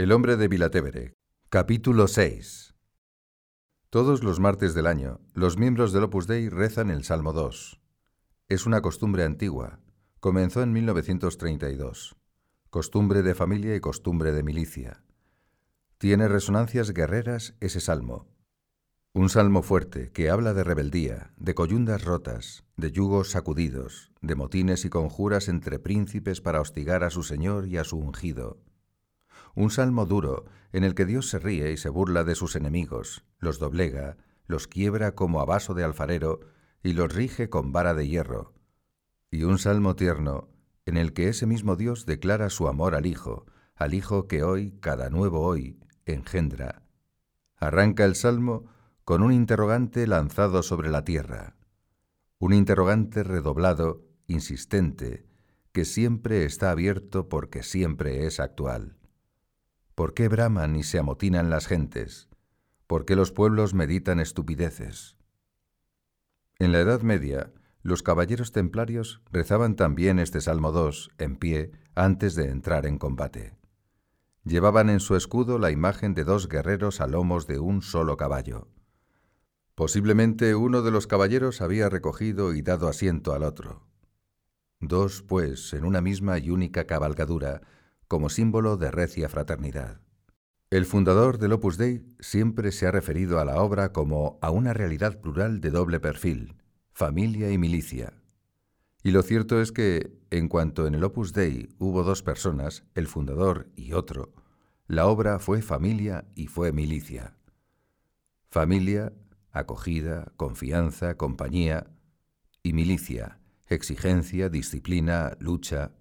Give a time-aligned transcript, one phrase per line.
[0.00, 1.12] El hombre de Vilatevere,
[1.50, 2.74] capítulo 6.
[3.90, 7.82] Todos los martes del año, los miembros del Opus Dei rezan el Salmo 2.
[8.48, 9.78] Es una costumbre antigua.
[10.18, 12.16] Comenzó en 1932.
[12.70, 15.04] Costumbre de familia y costumbre de milicia.
[15.98, 18.26] Tiene resonancias guerreras ese salmo.
[19.12, 24.86] Un salmo fuerte que habla de rebeldía, de coyundas rotas, de yugos sacudidos, de motines
[24.86, 28.62] y conjuras entre príncipes para hostigar a su Señor y a su ungido
[29.54, 33.24] un salmo duro en el que Dios se ríe y se burla de sus enemigos,
[33.38, 36.40] los doblega, los quiebra como a vaso de alfarero
[36.82, 38.54] y los rige con vara de hierro.
[39.30, 40.48] Y un salmo tierno
[40.86, 44.72] en el que ese mismo Dios declara su amor al Hijo, al Hijo que hoy,
[44.80, 46.82] cada nuevo hoy, engendra.
[47.56, 48.66] Arranca el salmo
[49.04, 51.56] con un interrogante lanzado sobre la tierra,
[52.38, 55.26] un interrogante redoblado, insistente,
[55.72, 58.99] que siempre está abierto porque siempre es actual.
[60.00, 62.30] ¿Por qué braman y se amotinan las gentes?
[62.86, 65.18] ¿Por qué los pueblos meditan estupideces?
[66.58, 72.34] En la Edad Media, los caballeros templarios rezaban también este Salmo 2 en pie antes
[72.34, 73.58] de entrar en combate.
[74.42, 78.68] Llevaban en su escudo la imagen de dos guerreros a lomos de un solo caballo.
[79.74, 83.86] Posiblemente uno de los caballeros había recogido y dado asiento al otro.
[84.80, 87.60] Dos, pues, en una misma y única cabalgadura,
[88.10, 90.00] como símbolo de recia fraternidad.
[90.68, 94.72] El fundador del Opus Dei siempre se ha referido a la obra como a una
[94.72, 96.56] realidad plural de doble perfil,
[96.92, 98.14] familia y milicia.
[99.04, 103.06] Y lo cierto es que, en cuanto en el Opus Dei hubo dos personas, el
[103.06, 104.32] fundador y otro,
[104.88, 107.36] la obra fue familia y fue milicia.
[108.50, 109.12] Familia,
[109.52, 111.86] acogida, confianza, compañía,
[112.64, 113.38] y milicia,
[113.68, 115.92] exigencia, disciplina, lucha,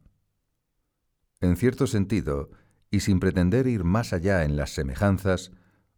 [1.42, 2.52] en cierto sentido,
[2.92, 5.52] y sin pretender ir más allá en las semejanzas,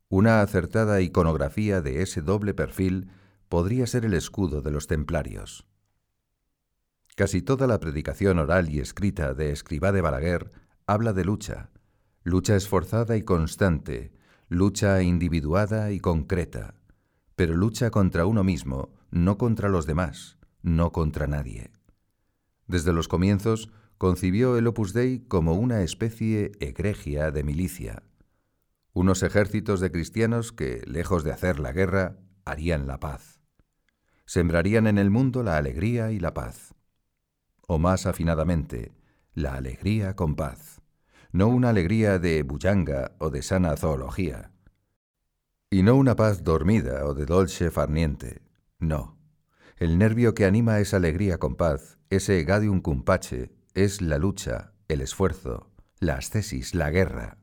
[0.10, 3.10] una acertada iconografía de ese doble perfil
[3.50, 5.66] podría ser el escudo de los templarios.
[7.16, 10.52] Casi toda la predicación oral y escrita de Escribá de Balaguer
[10.86, 11.70] habla de lucha,
[12.24, 14.14] lucha esforzada y constante,
[14.48, 16.76] lucha individuada y concreta,
[17.36, 21.72] pero lucha contra uno mismo, no contra los demás, no contra nadie.
[22.68, 28.02] Desde los comienzos, concibió el Opus Dei como una especie egregia de milicia,
[28.94, 33.42] unos ejércitos de cristianos que, lejos de hacer la guerra, harían la paz.
[34.26, 36.74] Sembrarían en el mundo la alegría y la paz.
[37.68, 38.92] O más afinadamente,
[39.36, 40.82] la alegría con paz,
[41.32, 44.52] no una alegría de bullanga o de sana zoología.
[45.70, 48.42] Y no una paz dormida o de dolce farniente,
[48.80, 49.20] no.
[49.78, 55.02] El nervio que anima esa alegría con paz, ese gadium cumpache, es la lucha, el
[55.02, 57.38] esfuerzo, la ascesis, la guerra.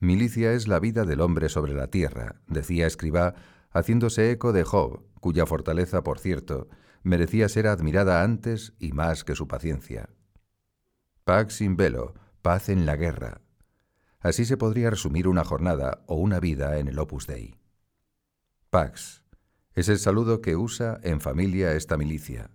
[0.00, 3.34] Milicia es la vida del hombre sobre la tierra, decía Escribá,
[3.70, 6.68] haciéndose eco de Job, cuya fortaleza, por cierto,
[7.02, 10.08] merecía ser admirada antes y más que su paciencia.
[11.24, 13.40] Pax in velo, paz en la guerra.
[14.20, 17.56] Así se podría resumir una jornada o una vida en el Opus Dei.
[18.70, 19.22] Pax
[19.74, 22.50] es el saludo que usa en familia esta milicia,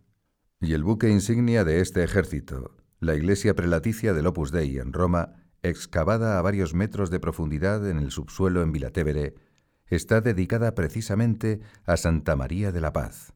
[0.59, 5.35] y el buque insignia de este ejército, la iglesia prelaticia del Opus Dei en Roma,
[5.61, 9.35] excavada a varios metros de profundidad en el subsuelo en Vilatevere,
[9.87, 13.33] está dedicada precisamente a Santa María de la Paz.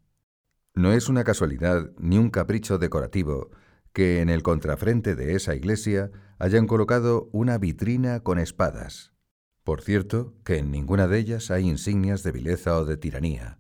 [0.76, 3.52] No es una casualidad ni un capricho decorativo
[3.94, 9.14] que en el contrafrente de esa iglesia hayan colocado una vitrina con espadas.
[9.64, 13.60] Por cierto, que en ninguna de ellas hay insignias de vileza o de tiranía.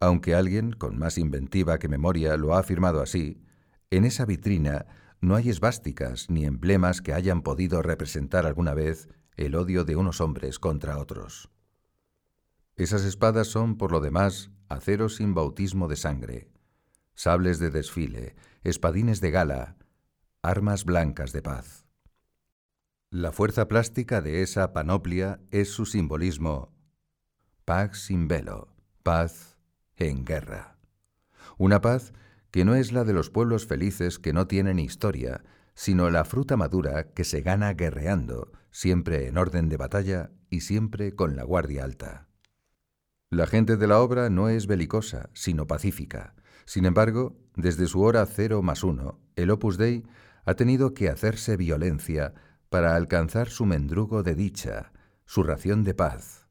[0.00, 3.44] Aunque alguien, con más inventiva que memoria, lo ha afirmado así,
[3.90, 4.86] en esa vitrina
[5.22, 10.20] no hay esvásticas ni emblemas que hayan podido representar alguna vez el odio de unos
[10.20, 11.48] hombres contra otros.
[12.74, 16.50] Esas espadas son, por lo demás, aceros sin bautismo de sangre,
[17.14, 18.34] sables de desfile,
[18.64, 19.76] espadines de gala,
[20.42, 21.86] armas blancas de paz.
[23.08, 26.72] La fuerza plástica de esa panoplia es su simbolismo
[27.64, 29.56] pax in velo, paz
[29.96, 30.78] en guerra.
[31.58, 32.12] Una paz
[32.52, 35.42] que no es la de los pueblos felices que no tienen historia,
[35.74, 41.14] sino la fruta madura que se gana guerreando, siempre en orden de batalla y siempre
[41.14, 42.28] con la guardia alta.
[43.30, 46.34] La gente de la obra no es belicosa, sino pacífica.
[46.66, 50.04] Sin embargo, desde su hora cero más uno, el Opus Dei
[50.44, 52.34] ha tenido que hacerse violencia
[52.68, 54.92] para alcanzar su mendrugo de dicha,
[55.24, 56.48] su ración de paz.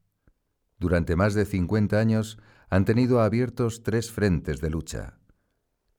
[0.79, 2.39] Durante más de cincuenta años
[2.71, 5.20] han tenido abiertos tres frentes de lucha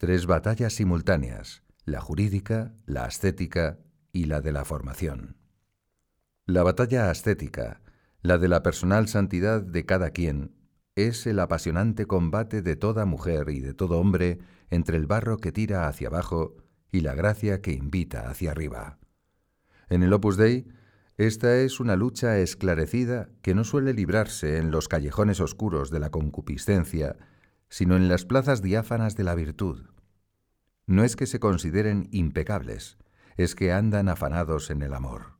[0.03, 3.79] tres batallas simultáneas, la jurídica, la ascética
[4.11, 5.37] y la de la formación.
[6.45, 7.79] La batalla ascética,
[8.21, 10.57] la de la personal santidad de cada quien,
[10.95, 14.39] es el apasionante combate de toda mujer y de todo hombre
[14.69, 16.57] entre el barro que tira hacia abajo
[16.91, 18.99] y la gracia que invita hacia arriba.
[19.87, 20.67] En el Opus Dei,
[21.15, 26.09] esta es una lucha esclarecida que no suele librarse en los callejones oscuros de la
[26.09, 27.15] concupiscencia,
[27.69, 29.92] sino en las plazas diáfanas de la virtud.
[30.85, 32.97] No es que se consideren impecables,
[33.37, 35.37] es que andan afanados en el amor.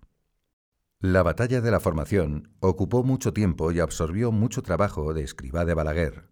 [1.00, 5.74] La batalla de la formación ocupó mucho tiempo y absorbió mucho trabajo de escribá de
[5.74, 6.30] Balaguer.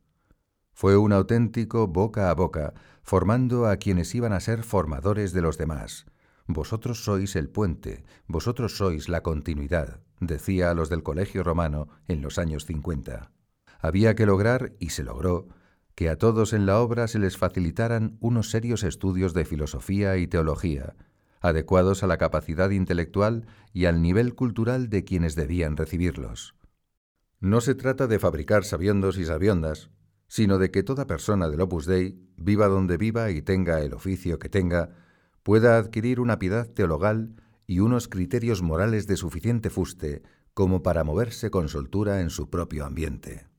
[0.74, 2.74] Fue un auténtico boca a boca,
[3.04, 6.06] formando a quienes iban a ser formadores de los demás.
[6.48, 12.22] Vosotros sois el puente, vosotros sois la continuidad, decía a los del Colegio Romano en
[12.22, 13.31] los años 50.
[13.80, 15.48] Había que lograr, y se logró,
[15.96, 20.28] que a todos en la obra se les facilitaran unos serios estudios de filosofía y
[20.28, 20.96] teología,
[21.42, 26.56] adecuados a la capacidad intelectual y al nivel cultural de quienes debían recibirlos.
[27.40, 29.90] No se trata de fabricar sabiondos y sabiondas,
[30.28, 34.40] sino de que toda persona del Opus Dei, viva donde viva y tenga el oficio
[34.40, 34.92] que tenga,
[35.44, 37.36] pueda adquirir una piedad teologal
[37.68, 40.22] y unos criterios morales de suficiente fuste
[40.54, 43.50] como para moverse con soltura en su propio ambiente.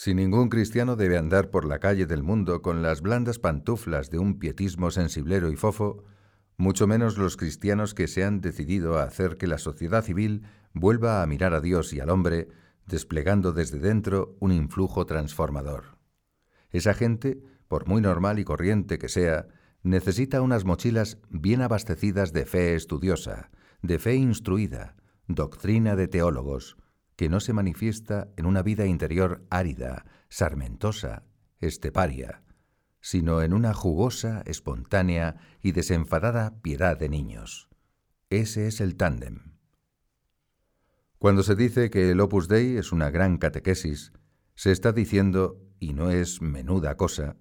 [0.00, 4.20] Si ningún cristiano debe andar por la calle del mundo con las blandas pantuflas de
[4.20, 6.04] un pietismo sensiblero y fofo,
[6.56, 11.20] mucho menos los cristianos que se han decidido a hacer que la sociedad civil vuelva
[11.20, 12.46] a mirar a Dios y al hombre,
[12.86, 15.98] desplegando desde dentro un influjo transformador.
[16.70, 19.48] Esa gente, por muy normal y corriente que sea,
[19.82, 23.50] necesita unas mochilas bien abastecidas de fe estudiosa,
[23.82, 24.94] de fe instruida,
[25.26, 26.76] doctrina de teólogos,
[27.18, 31.24] que no se manifiesta en una vida interior árida, sarmentosa,
[31.58, 32.44] esteparia,
[33.00, 37.68] sino en una jugosa, espontánea y desenfadada piedad de niños.
[38.30, 39.56] Ese es el tándem.
[41.18, 44.12] Cuando se dice que el Opus Dei es una gran catequesis,
[44.54, 47.36] se está diciendo, y no es menuda cosa,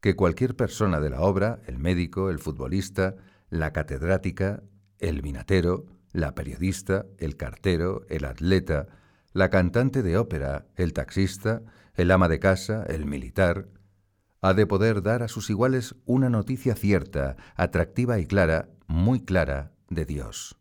[0.00, 3.14] que cualquier persona de la obra, el médico, el futbolista,
[3.48, 4.64] la catedrática,
[4.98, 8.88] el vinatero, la periodista, el cartero, el atleta,
[9.32, 11.62] la cantante de ópera, el taxista,
[11.94, 13.68] el ama de casa, el militar,
[14.40, 19.72] ha de poder dar a sus iguales una noticia cierta, atractiva y clara, muy clara,
[19.88, 20.56] de Dios.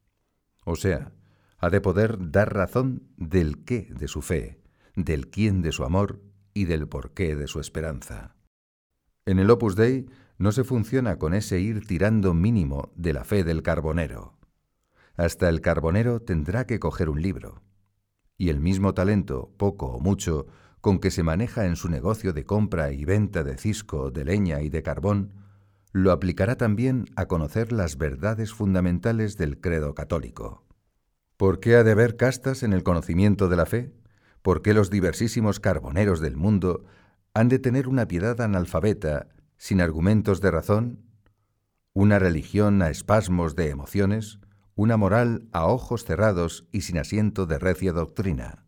[0.66, 1.13] O sea,
[1.57, 4.62] ha de poder dar razón del qué de su fe,
[4.95, 6.21] del quién de su amor
[6.54, 8.36] y del porqué de su esperanza.
[9.25, 10.07] En el Opus Dei
[10.38, 14.38] no se funciona con ese ir tirando mínimo de la fe del carbonero.
[15.16, 17.62] Hasta el carbonero tendrá que coger un libro.
[18.39, 20.47] Y el mismo talento, poco o mucho,
[20.80, 24.62] con que se maneja en su negocio de compra y venta de cisco, de leña
[24.62, 25.33] y de carbón,
[25.91, 30.63] lo aplicará también a conocer las verdades fundamentales del credo católico.
[31.36, 33.91] ¿Por qué ha de haber castas en el conocimiento de la fe?
[34.42, 36.85] ¿Por qué los diversísimos carboneros del mundo
[37.33, 39.27] han de tener una piedad analfabeta,
[39.57, 41.00] sin argumentos de razón?
[41.92, 44.39] ¿Una religión a espasmos de emociones?
[44.81, 48.64] ¿Una moral a ojos cerrados y sin asiento de recia doctrina?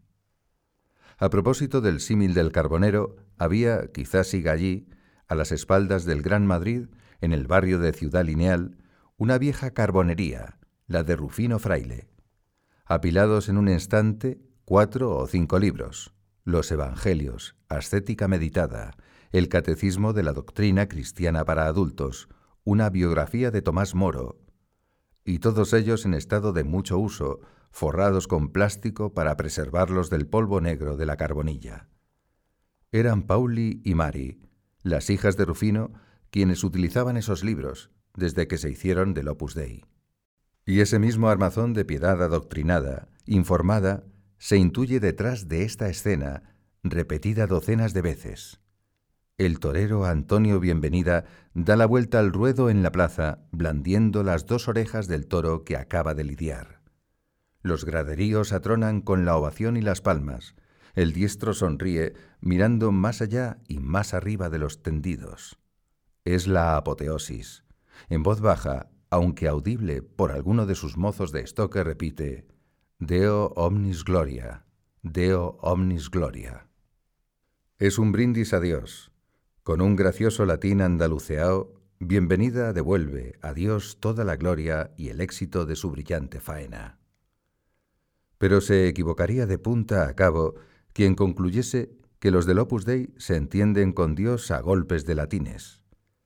[1.18, 4.90] A propósito del símil del carbonero, había, quizás siga allí,
[5.30, 6.90] a las espaldas del Gran Madrid,
[7.22, 8.75] en el barrio de Ciudad Lineal,
[9.16, 12.10] una vieja carbonería, la de Rufino Fraile.
[12.84, 16.13] Apilados en un instante, cuatro o cinco libros,
[16.44, 18.98] los Evangelios, Ascética Meditada,
[19.32, 22.27] el Catecismo de la Doctrina Cristiana para Adultos,
[22.65, 24.41] una biografía de Tomás Moro,
[25.25, 30.62] y todos ellos en estado de mucho uso, forrados con plástico para preservarlos del polvo
[30.62, 31.88] negro de la carbonilla.
[32.92, 34.42] Eran Pauli y Mari,
[34.84, 35.94] las hijas de Rufino,
[36.30, 39.86] quienes utilizaban esos libros desde que se hicieron del Opus Dei.
[40.66, 44.04] Y ese mismo armazón de piedad adoctrinada, informada,
[44.38, 48.61] se intuye detrás de esta escena, repetida docenas de veces.
[49.41, 54.67] El torero Antonio Bienvenida da la vuelta al ruedo en la plaza, blandiendo las dos
[54.67, 56.83] orejas del toro que acaba de lidiar.
[57.63, 60.53] Los graderíos atronan con la ovación y las palmas.
[60.93, 65.57] El diestro sonríe, mirando más allá y más arriba de los tendidos.
[66.24, 67.63] Es la apoteosis.
[68.10, 72.45] En voz baja, aunque audible por alguno de sus mozos de estoque, repite
[73.00, 74.67] Deo omnis gloria,
[75.01, 76.67] Deo omnis gloria.
[77.79, 79.11] Es un brindis a Dios.
[79.72, 85.66] Con un gracioso latín andaluceao, bienvenida devuelve a Dios toda la gloria y el éxito
[85.66, 87.00] de su brillante faena
[88.38, 90.56] pero se equivocaría de punta a cabo
[90.92, 95.82] quien concluyese que los del Opus Dei se entienden con Dios a golpes de latines.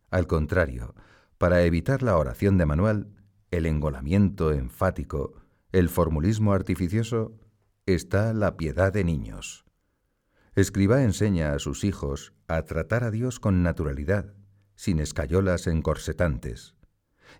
[0.09, 0.95] Al contrario,
[1.37, 3.09] para evitar la oración de manual,
[3.51, 5.35] el engolamiento enfático,
[5.71, 7.37] el formulismo artificioso,
[7.85, 9.64] está la piedad de niños.
[10.55, 14.33] Escriba enseña a sus hijos a tratar a Dios con naturalidad,
[14.75, 16.75] sin escayolas encorsetantes.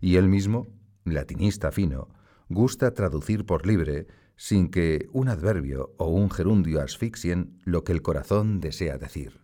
[0.02, 0.68] Y él mismo,
[1.06, 2.10] latinista fino,
[2.50, 8.02] gusta traducir por libre, sin que un adverbio o un gerundio asfixien lo que el
[8.02, 9.40] corazón desea decir.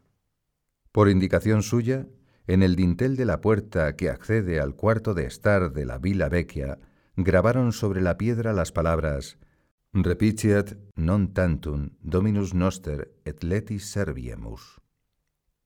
[0.91, 2.07] Por indicación suya,
[2.47, 6.27] en el dintel de la puerta que accede al cuarto de estar de la Villa
[6.27, 6.77] Vecchia,
[7.15, 9.37] grabaron sobre la piedra las palabras
[9.93, 14.79] Repitiat non tantum Dominus noster et letis serviemus.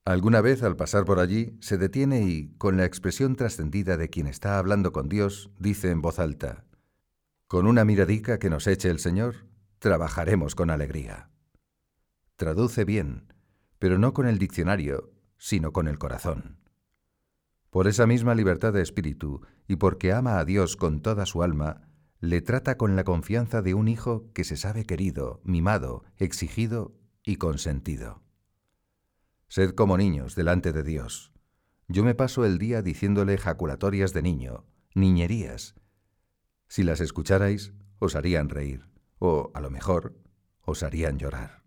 [0.03, 4.25] Alguna vez al pasar por allí se detiene y, con la expresión trascendida de quien
[4.25, 6.65] está hablando con Dios, dice en voz alta,
[7.45, 9.45] Con una miradica que nos eche el Señor,
[9.77, 11.29] trabajaremos con alegría.
[12.35, 13.31] Traduce bien,
[13.77, 16.57] pero no con el diccionario, sino con el corazón.
[17.69, 21.84] Por esa misma libertad de espíritu y porque ama a Dios con toda su alma,
[22.25, 27.37] le trata con la confianza de un hijo que se sabe querido, mimado, exigido y
[27.37, 28.23] consentido.
[29.47, 31.31] Sed como niños delante de Dios.
[31.87, 34.65] Yo me paso el día diciéndole ejaculatorias de niño,
[34.95, 35.75] niñerías.
[36.67, 38.89] Si las escucharais, os harían reír,
[39.19, 40.17] o, a lo mejor,
[40.61, 41.63] os harían llorar.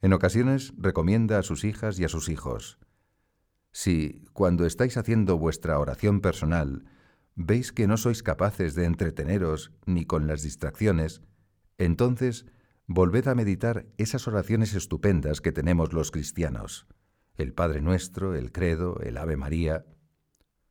[0.00, 2.78] En ocasiones recomienda a sus hijas y a sus hijos,
[3.72, 6.84] si, cuando estáis haciendo vuestra oración personal,
[7.38, 11.22] veis que no sois capaces de entreteneros ni con las distracciones,
[11.78, 12.46] entonces
[12.88, 16.88] volved a meditar esas oraciones estupendas que tenemos los cristianos,
[17.36, 19.86] el Padre Nuestro, el Credo, el Ave María.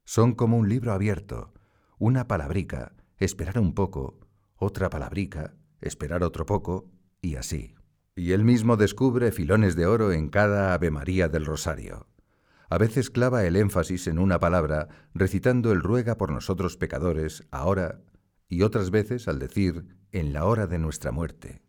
[0.03, 1.53] Son como un libro abierto,
[1.99, 4.19] una palabrica, esperar un poco,
[4.57, 7.75] otra palabrica, esperar otro poco, y así.
[8.13, 12.07] Y él mismo descubre filones de oro en cada Ave María del Rosario.
[12.69, 18.01] A veces clava el énfasis en una palabra, recitando el ruega por nosotros pecadores, ahora,
[18.49, 21.61] y otras veces al decir en la hora de nuestra muerte.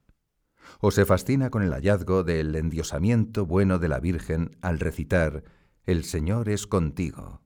[0.81, 5.45] O se fascina con el hallazgo del endiosamiento bueno de la Virgen al recitar
[5.85, 7.43] El Señor es contigo.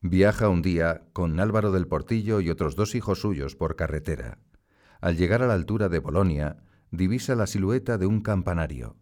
[0.00, 4.38] Viaja un día con Álvaro del Portillo y otros dos hijos suyos por carretera.
[5.00, 8.96] Al llegar a la altura de Bolonia, divisa la silueta de un campanario.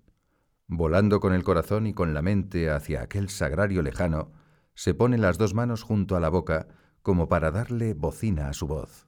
[0.69, 4.33] Volando con el corazón y con la mente hacia aquel sagrario lejano,
[4.75, 6.67] se pone las dos manos junto a la boca
[7.03, 9.07] como para darle bocina a su voz,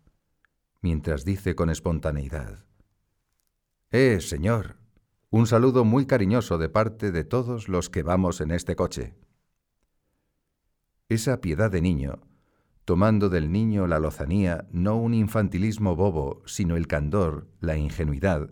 [0.80, 2.64] mientras dice con espontaneidad,
[3.90, 4.76] Eh, señor,
[5.30, 9.14] un saludo muy cariñoso de parte de todos los que vamos en este coche.
[11.08, 12.20] Esa piedad de niño,
[12.84, 18.50] tomando del niño la lozanía, no un infantilismo bobo, sino el candor, la ingenuidad,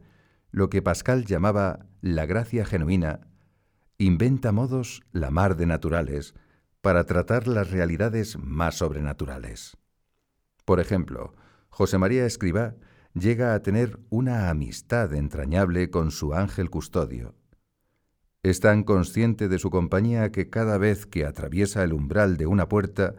[0.57, 3.29] lo que Pascal llamaba la gracia genuina,
[3.99, 6.35] inventa modos la mar de naturales
[6.81, 9.77] para tratar las realidades más sobrenaturales.
[10.65, 11.35] Por ejemplo,
[11.69, 12.75] José María Escribá
[13.13, 17.35] llega a tener una amistad entrañable con su ángel custodio.
[18.43, 22.67] Es tan consciente de su compañía que cada vez que atraviesa el umbral de una
[22.67, 23.15] puerta,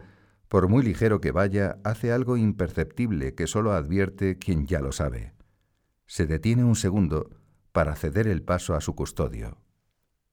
[0.48, 5.37] por muy ligero que vaya, hace algo imperceptible que sólo advierte quien ya lo sabe
[6.08, 7.30] se detiene un segundo
[7.70, 9.62] para ceder el paso a su custodio.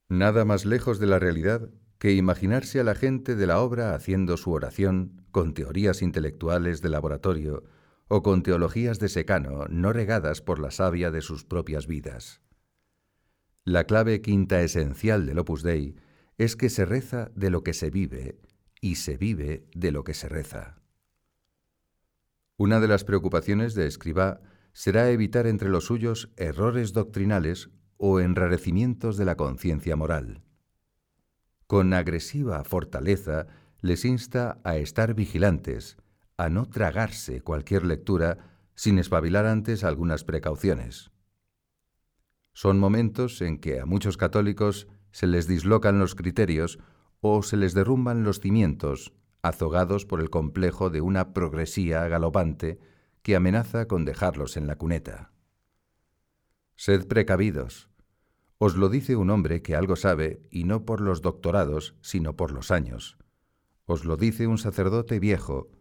[0.09, 4.37] Nada más lejos de la realidad que imaginarse a la gente de la obra haciendo
[4.37, 7.63] su oración con teorías intelectuales de laboratorio
[8.07, 12.41] o con teologías de secano no regadas por la savia de sus propias vidas.
[13.63, 15.95] La clave quinta esencial del Opus Dei
[16.37, 18.39] es que se reza de lo que se vive
[18.79, 20.79] y se vive de lo que se reza.
[22.57, 24.39] Una de las preocupaciones de Escribá
[24.75, 30.43] será evitar entre los suyos errores doctrinales o enrarecimientos de la conciencia moral.
[31.65, 33.47] Con agresiva fortaleza
[33.79, 35.95] les insta a estar vigilantes,
[36.35, 41.09] a no tragarse cualquier lectura sin espabilar antes algunas precauciones.
[42.51, 46.79] Son momentos en que a muchos católicos se les dislocan los criterios
[47.21, 52.77] o se les derrumban los cimientos, azogados por el complejo de una progresía galopante
[53.25, 55.31] que amenaza con dejarlos en la cuneta.
[56.75, 57.89] Sed precavidos.
[58.59, 62.51] Os lo dice un hombre que algo sabe, y no por los doctorados, sino por
[62.51, 63.17] los años.
[63.85, 65.71] Os lo dice un sacerdote viejo,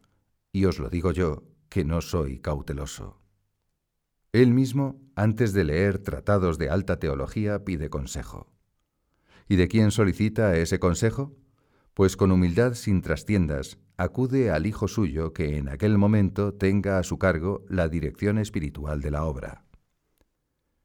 [0.53, 3.21] y os lo digo yo, que no soy cauteloso.
[4.33, 8.55] Él mismo, antes de leer tratados de alta teología, pide consejo.
[9.51, 11.37] ¿Y de quién solicita ese consejo?
[11.93, 17.03] Pues con humildad sin trastiendas, acude al hijo suyo que en aquel momento tenga a
[17.03, 19.65] su cargo la dirección espiritual de la obra.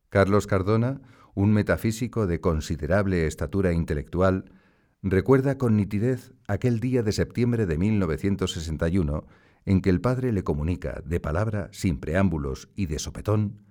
[0.09, 1.01] Carlos Cardona,
[1.33, 4.51] un metafísico de considerable estatura intelectual,
[5.01, 9.25] recuerda con nitidez aquel día de septiembre de 1961
[9.65, 13.63] en que el Padre le comunica, de palabra, sin preámbulos y de sopetón,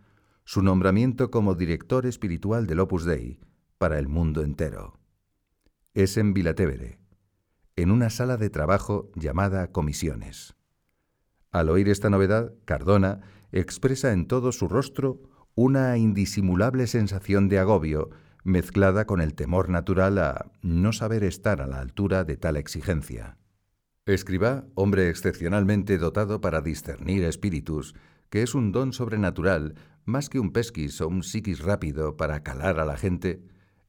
[0.44, 3.40] su nombramiento como director espiritual del Opus Dei
[3.78, 4.98] para el mundo entero.
[5.94, 6.98] Es en Vilatevere,
[7.78, 10.56] en una sala de trabajo llamada Comisiones.
[11.52, 13.20] Al oír esta novedad, Cardona
[13.52, 15.22] expresa en todo su rostro
[15.54, 18.10] una indisimulable sensación de agobio
[18.42, 23.38] mezclada con el temor natural a no saber estar a la altura de tal exigencia.
[24.06, 27.94] Escriba, hombre excepcionalmente dotado para discernir espíritus,
[28.28, 32.80] que es un don sobrenatural más que un pesquis o un psiquis rápido para calar
[32.80, 33.40] a la gente,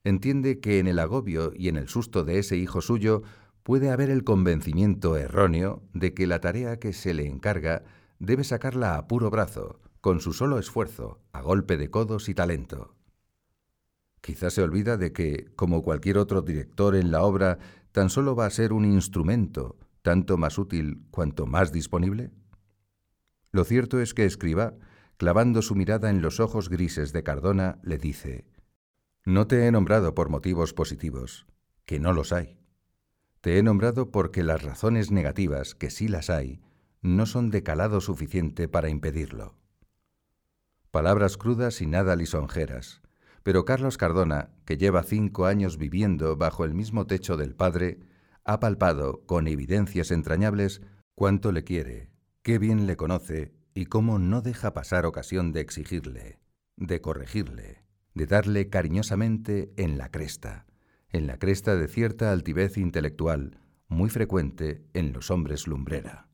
[0.04, 3.24] entiende que en el agobio y en el susto de ese hijo suyo
[3.70, 7.84] puede haber el convencimiento erróneo de que la tarea que se le encarga
[8.18, 12.96] debe sacarla a puro brazo, con su solo esfuerzo, a golpe de codos y talento.
[14.22, 17.60] Quizás se olvida de que, como cualquier otro director en la obra,
[17.92, 22.32] tan solo va a ser un instrumento, tanto más útil cuanto más disponible.
[23.52, 24.74] Lo cierto es que Escriba,
[25.18, 28.48] clavando su mirada en los ojos grises de Cardona, le dice,
[29.26, 31.46] No te he nombrado por motivos positivos,
[31.86, 32.59] que no los hay.
[33.42, 36.62] Te he nombrado porque las razones negativas, que sí las hay,
[37.02, 39.56] no son de calado suficiente para impedirlo.
[40.92, 43.02] Palabras crudas y nada lisonjeras,
[43.44, 48.00] pero Carlos Cardona, que lleva cinco años viviendo bajo el mismo techo del padre,
[48.44, 50.82] ha palpado, con evidencias entrañables,
[51.16, 52.10] cuánto le quiere,
[52.42, 56.40] qué bien le conoce y cómo no deja pasar ocasión de exigirle,
[56.76, 60.66] de corregirle, de darle cariñosamente en la cresta,
[61.12, 66.30] en la cresta de cierta altivez intelectual muy frecuente en los hombres lumbrera.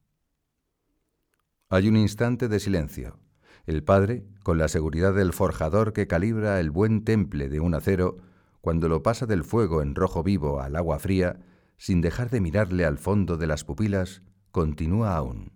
[1.70, 3.20] Hay un instante de silencio,
[3.66, 8.18] el padre, con la seguridad del forjador que calibra el buen temple de un acero,
[8.62, 11.40] cuando lo pasa del fuego en rojo vivo al agua fría,
[11.78, 15.54] sin dejar de mirarle al fondo de las pupilas, continúa aún.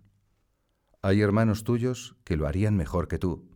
[1.02, 3.48] Hay hermanos tuyos que lo harían mejor que tú,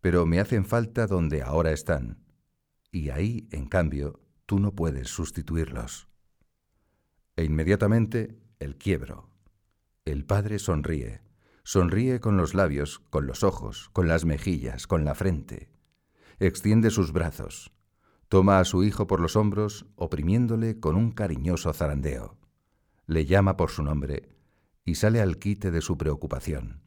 [0.00, 2.18] pero me hacen falta donde ahora están,
[2.90, 6.08] y ahí, en cambio, tú no puedes sustituirlos.
[7.36, 9.28] E inmediatamente el quiebro.
[10.06, 11.20] El padre sonríe
[11.70, 15.68] Sonríe con los labios, con los ojos, con las mejillas, con la frente.
[16.38, 17.74] Extiende sus brazos.
[18.28, 22.38] Toma a su hijo por los hombros, oprimiéndole con un cariñoso zarandeo.
[23.06, 24.30] Le llama por su nombre
[24.82, 26.80] y sale al quite de su preocupación.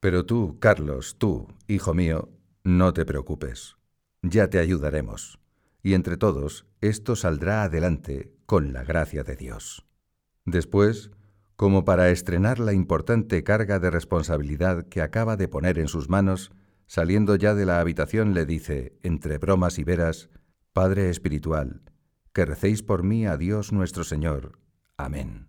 [0.00, 2.30] Pero tú, Carlos, tú, hijo mío,
[2.64, 3.76] no te preocupes.
[4.22, 5.38] Ya te ayudaremos.
[5.82, 9.86] Y entre todos, esto saldrá adelante con la gracia de Dios.
[10.44, 11.10] Después,
[11.56, 16.52] como para estrenar la importante carga de responsabilidad que acaba de poner en sus manos,
[16.86, 20.28] saliendo ya de la habitación le dice, entre bromas y veras,
[20.72, 21.82] Padre Espiritual,
[22.32, 24.58] que recéis por mí a Dios nuestro Señor.
[24.96, 25.48] Amén.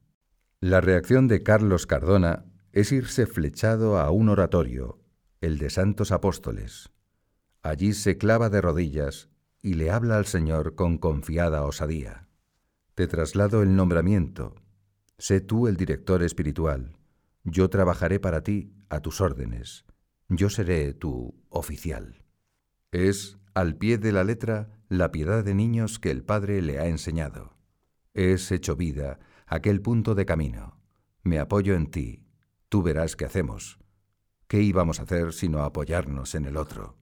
[0.61, 4.99] La reacción de Carlos Cardona es irse flechado a un oratorio,
[5.41, 6.89] el de Santos Apóstoles.
[7.61, 9.29] Allí se clava de rodillas
[9.61, 12.27] y le habla al Señor con confiada osadía.
[12.95, 14.55] Te traslado el nombramiento,
[15.19, 16.95] Sé tú el director espiritual.
[17.43, 19.83] Yo trabajaré para ti a tus órdenes.
[20.29, 22.23] Yo seré tu oficial.
[22.91, 26.85] Es, al pie de la letra, la piedad de niños que el Padre le ha
[26.85, 27.57] enseñado.
[28.13, 30.79] Es hecho vida, aquel punto de camino.
[31.23, 32.23] Me apoyo en ti.
[32.69, 33.79] Tú verás qué hacemos.
[34.47, 36.95] ¿Qué íbamos a hacer sino apoyarnos en el otro?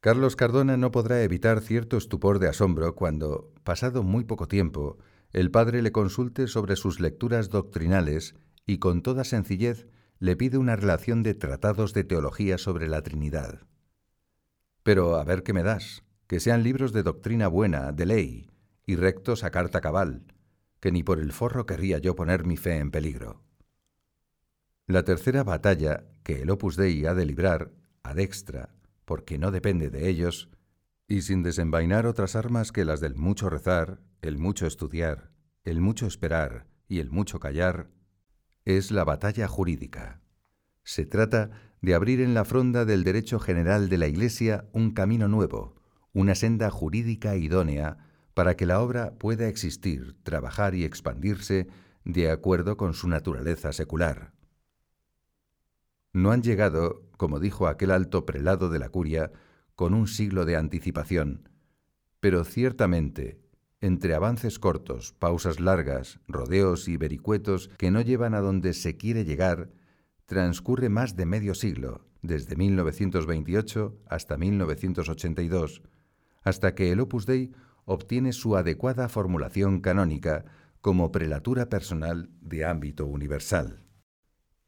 [0.00, 4.96] Carlos Cardona no podrá evitar cierto estupor de asombro cuando, pasado muy poco tiempo,
[5.30, 8.34] el padre le consulte sobre sus lecturas doctrinales
[8.64, 13.66] y con toda sencillez le pide una relación de tratados de teología sobre la Trinidad.
[14.82, 18.50] Pero a ver qué me das, que sean libros de doctrina buena, de ley,
[18.86, 20.24] y rectos a carta cabal,
[20.80, 23.42] que ni por el forro querría yo poner mi fe en peligro.
[24.86, 27.70] La tercera batalla que el Opus Dei ha de librar,
[28.02, 28.74] a dextra,
[29.10, 30.50] porque no depende de ellos,
[31.08, 35.32] y sin desenvainar otras armas que las del mucho rezar, el mucho estudiar,
[35.64, 37.90] el mucho esperar y el mucho callar,
[38.64, 40.22] es la batalla jurídica.
[40.84, 41.50] Se trata
[41.82, 45.74] de abrir en la fronda del derecho general de la Iglesia un camino nuevo,
[46.12, 47.98] una senda jurídica idónea
[48.32, 51.66] para que la obra pueda existir, trabajar y expandirse
[52.04, 54.34] de acuerdo con su naturaleza secular.
[56.12, 59.30] No han llegado, como dijo aquel alto prelado de la curia,
[59.74, 61.50] con un siglo de anticipación,
[62.18, 63.38] pero ciertamente,
[63.82, 69.26] entre avances cortos, pausas largas, rodeos y vericuetos que no llevan a donde se quiere
[69.26, 69.70] llegar,
[70.24, 75.82] transcurre más de medio siglo, desde 1928 hasta 1982,
[76.40, 77.52] hasta que el Opus Dei
[77.84, 80.46] obtiene su adecuada formulación canónica
[80.80, 83.84] como prelatura personal de ámbito universal.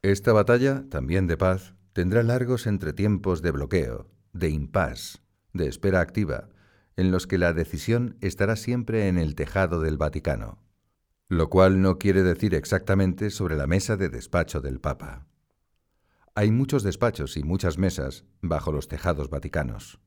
[0.02, 6.48] Esta batalla, también de paz, tendrá largos entretiempos de bloqueo, de impas, de espera activa,
[6.96, 10.58] en los que la decisión estará siempre en el tejado del Vaticano,
[11.28, 15.26] lo cual no quiere decir exactamente sobre la mesa de despacho del Papa.
[16.34, 20.00] Hay muchos despachos y muchas mesas bajo los tejados vaticanos.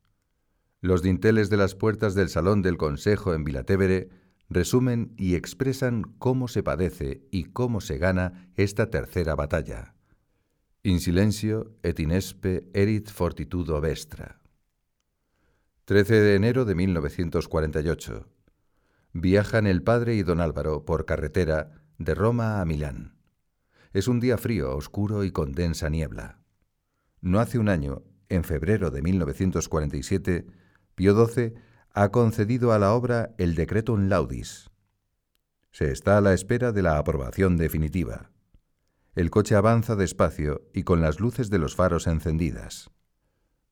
[0.81, 4.09] Los dinteles de las puertas del salón del Consejo en Vilatevere
[4.49, 9.94] resumen y expresan cómo se padece y cómo se gana esta tercera batalla.
[10.85, 14.39] In silencio et inespe erit fortitudo vestra.
[15.85, 18.27] 13 de enero de 1948.
[19.13, 23.15] Viajan el padre y don Álvaro por carretera de Roma a Milán.
[23.93, 26.37] Es un día frío, oscuro y con densa niebla.
[27.19, 30.45] No hace un año, en febrero de 1947,
[30.93, 31.55] Pío XII
[31.95, 34.69] ha concedido a la obra el Decretum Laudis.
[35.71, 38.34] Se está a la espera de la aprobación definitiva.
[39.15, 42.91] El coche avanza despacio y con las luces de los faros encendidas.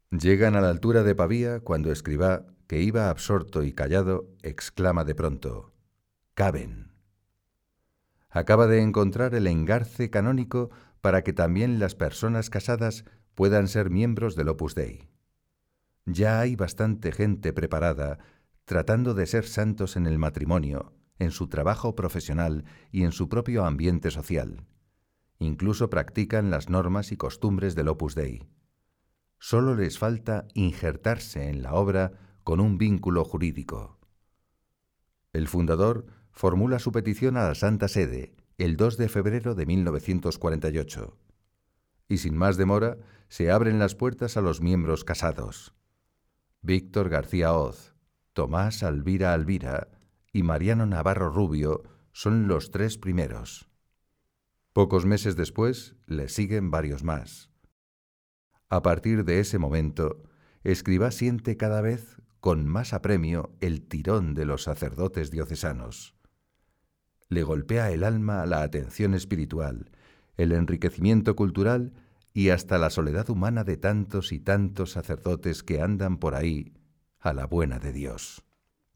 [0.10, 5.16] Llegan a la altura de Pavía cuando Escribá, que iba absorto y callado, exclama de
[5.16, 5.74] pronto,
[6.34, 6.94] Caben.
[8.30, 10.70] Acaba de encontrar el engarce canónico
[11.02, 13.04] para que también las personas casadas
[13.36, 15.10] puedan ser miembros del Opus Dei.
[16.06, 18.18] Ya hay bastante gente preparada
[18.64, 23.66] tratando de ser santos en el matrimonio, en su trabajo profesional y en su propio
[23.66, 24.66] ambiente social.
[25.40, 28.48] Incluso practican las normas y costumbres del Opus Dei.
[29.40, 34.00] Solo les falta injertarse en la obra con un vínculo jurídico.
[35.34, 41.18] El fundador formula su petición a la Santa Sede el 2 de febrero de 1948
[42.08, 45.74] y sin más demora se abren las puertas a los miembros casados.
[46.62, 47.96] Víctor García Oz,
[48.34, 49.90] Tomás Alvira Alvira
[50.32, 53.70] y Mariano Navarro Rubio son los tres primeros.
[54.74, 57.52] Pocos meses después le siguen varios más.
[58.70, 60.24] A partir de ese momento,
[60.64, 66.16] Escribá siente cada vez con más apremio el tirón de los sacerdotes diocesanos.
[67.30, 69.92] Le golpea el alma la atención espiritual,
[70.38, 71.94] el enriquecimiento cultural
[72.34, 76.74] y hasta la soledad humana de tantos y tantos sacerdotes que andan por ahí
[77.20, 78.44] a la buena de Dios.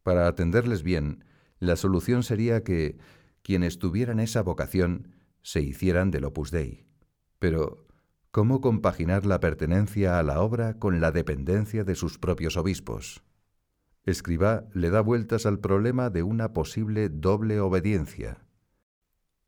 [0.02, 1.24] Para atenderles bien,
[1.60, 2.98] la solución sería que
[3.44, 5.17] quienes tuvieran esa vocación
[5.48, 6.86] se hicieran del Opus Dei.
[7.40, 7.88] Pero,
[8.32, 13.24] ¿Cómo compaginar la pertenencia a la obra con la dependencia de sus propios obispos?
[14.04, 18.46] Escribá le da vueltas al problema de una posible doble obediencia.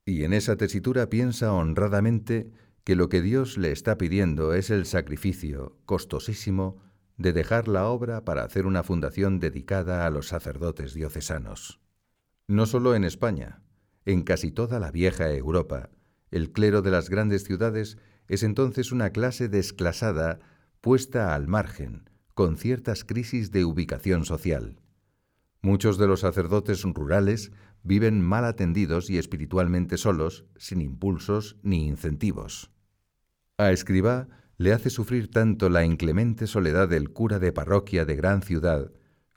[0.05, 2.51] Y en esa tesitura piensa honradamente
[2.83, 6.81] que lo que Dios le está pidiendo es el sacrificio, costosísimo,
[7.17, 11.79] de dejar la obra para hacer una fundación dedicada a los sacerdotes diocesanos.
[12.47, 13.61] No solo en España,
[14.11, 15.91] en casi toda la vieja Europa,
[16.31, 20.39] el clero de las grandes ciudades es entonces una clase desclasada
[20.81, 24.81] puesta al margen, con ciertas crisis de ubicación social.
[25.61, 27.51] Muchos de los sacerdotes rurales
[27.83, 32.71] viven mal atendidos y espiritualmente solos, sin impulsos ni incentivos.
[33.57, 38.41] A Escribá le hace sufrir tanto la inclemente soledad del cura de parroquia de gran
[38.41, 38.91] ciudad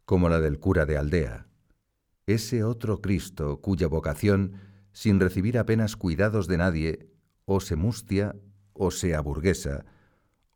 [0.06, 1.51] como la del cura de aldea.
[2.26, 4.54] Ese otro Cristo cuya vocación,
[4.92, 7.08] sin recibir apenas cuidados de nadie,
[7.44, 8.36] o se mustia
[8.72, 9.84] o sea burguesa,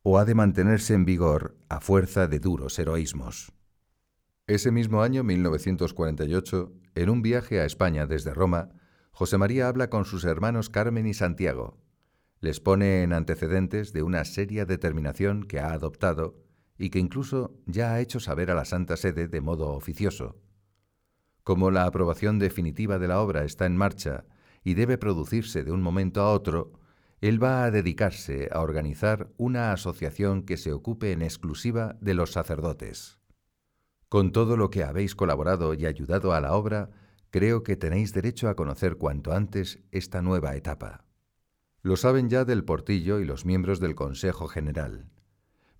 [0.02, 3.52] o ha de mantenerse en vigor a fuerza de duros heroísmos.
[4.46, 8.68] Ese mismo año 1948, en un viaje a España desde Roma,
[9.10, 11.78] José María habla con sus hermanos Carmen y Santiago.
[12.40, 16.36] Les pone en antecedentes de una seria determinación que ha adoptado
[16.78, 20.36] y que incluso ya ha hecho saber a la Santa Sede de modo oficioso.
[21.46, 24.24] Como la aprobación definitiva de la obra está en marcha
[24.64, 26.72] y debe producirse de un momento a otro,
[27.20, 32.32] él va a dedicarse a organizar una asociación que se ocupe en exclusiva de los
[32.32, 33.20] sacerdotes.
[34.08, 36.90] Con todo lo que habéis colaborado y ayudado a la obra,
[37.30, 41.04] creo que tenéis derecho a conocer cuanto antes esta nueva etapa.
[41.80, 45.08] Lo saben ya del Portillo y los miembros del Consejo General,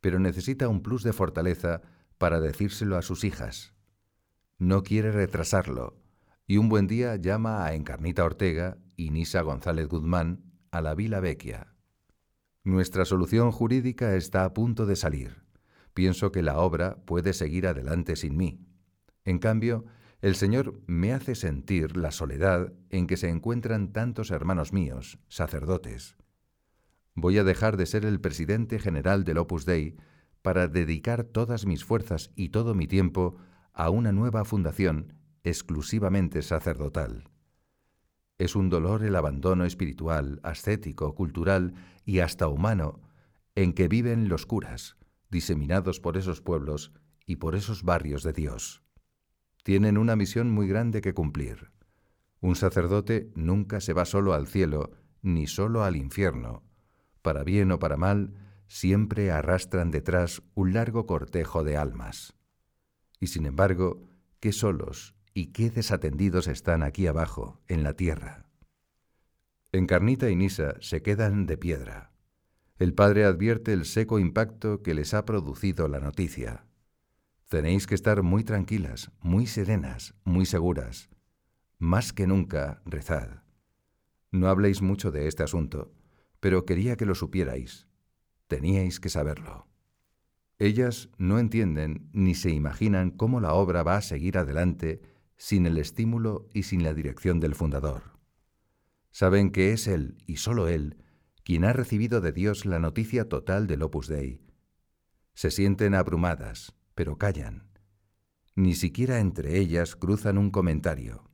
[0.01, 1.83] pero necesita un plus de fortaleza
[2.19, 3.76] para decírselo a sus hijas.
[4.59, 5.99] No quiere retrasarlo,
[6.47, 11.21] y un buen día llama a Encarnita Ortega y Nisa González Guzmán a la Vila
[11.21, 11.75] Vecchia.
[12.65, 15.45] Nuestra solución jurídica está a punto de salir.
[15.93, 18.67] Pienso que la obra puede seguir adelante sin mí.
[19.27, 19.85] En cambio,
[20.23, 26.17] el Señor me hace sentir la soledad en que se encuentran tantos hermanos míos, sacerdotes.
[27.15, 29.97] Voy a dejar de ser el presidente general del Opus Dei
[30.41, 33.37] para dedicar todas mis fuerzas y todo mi tiempo
[33.77, 35.13] a una nueva fundación
[35.45, 37.29] exclusivamente sacerdotal.
[38.39, 43.01] Es un dolor el abandono espiritual, ascético, cultural y hasta humano
[43.55, 44.97] en que viven los curas,
[45.31, 46.93] diseminados por esos pueblos
[47.27, 48.83] y por esos barrios de Dios.
[49.63, 51.71] Tienen una misión muy grande que cumplir.
[52.41, 56.63] Un sacerdote nunca se va solo al cielo, ni solo al infierno.
[57.21, 58.35] Para bien o para mal,
[58.69, 62.36] siempre arrastran detrás un largo cortejo de almas.
[63.21, 64.03] Y sin embargo,
[64.41, 68.47] qué solos y qué desatendidos están aquí abajo, en la tierra.
[69.73, 72.13] En Carnita y Nisa se quedan de piedra.
[72.79, 76.67] El padre advierte el seco impacto que les ha producido la noticia.
[77.49, 81.11] Tenéis que estar muy tranquilas, muy serenas, muy seguras.
[81.79, 83.43] Más que nunca, rezad.
[84.31, 85.93] No habléis mucho de este asunto,
[86.41, 87.87] pero quería que lo supierais.
[88.49, 89.67] Teníais que saberlo.
[90.59, 95.03] Ellas no entienden ni se imaginan cómo la obra va a seguir adelante
[95.37, 98.19] sin el estímulo y sin la dirección del fundador.
[99.11, 100.97] Saben que es Él, y solo Él,
[101.43, 104.41] quien ha recibido de Dios la noticia total del Opus Dei.
[105.35, 107.69] Se sienten abrumadas, pero callan.
[108.55, 111.31] Ni siquiera entre ellas cruzan un comentario.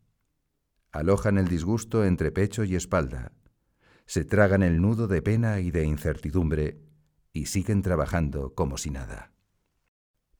[0.90, 3.32] Alojan el disgusto entre pecho y espalda.
[4.04, 6.91] Se tragan el nudo de pena y de incertidumbre
[7.32, 9.32] y siguen trabajando como si nada.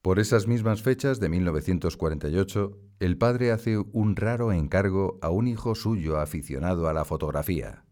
[0.01, 5.75] Por esas mismas fechas de 1948, el padre hace un raro encargo a un hijo
[5.75, 7.85] suyo aficionado a la fotografía.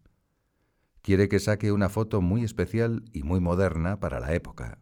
[1.00, 4.78] Quiere que saque una foto muy especial y muy moderna para la época.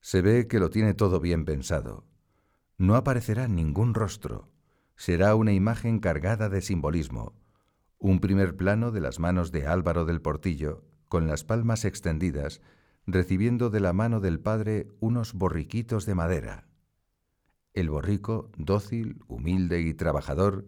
[0.00, 2.04] Se ve que lo tiene todo bien pensado.
[2.76, 4.50] No aparecerá ningún rostro.
[4.96, 7.34] Será una imagen cargada de simbolismo.
[7.98, 12.60] Un primer plano de las manos de Álvaro del Portillo, con las palmas extendidas
[13.10, 16.68] recibiendo de la mano del padre unos borriquitos de madera.
[17.72, 20.66] El borrico, dócil, humilde y trabajador,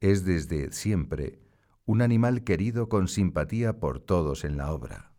[0.00, 1.40] es desde siempre
[1.84, 5.12] un animal querido con simpatía por todos en la obra.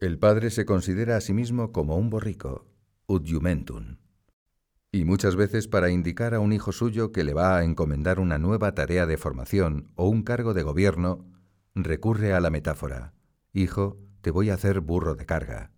[0.00, 2.66] El padre se considera a sí mismo como un borrico,
[3.06, 3.98] udjumentum,
[4.90, 8.38] y muchas veces para indicar a un hijo suyo que le va a encomendar una
[8.38, 11.30] nueva tarea de formación o un cargo de gobierno,
[11.76, 13.14] recurre a la metáfora.
[13.52, 15.75] Hijo, te voy a hacer burro de carga.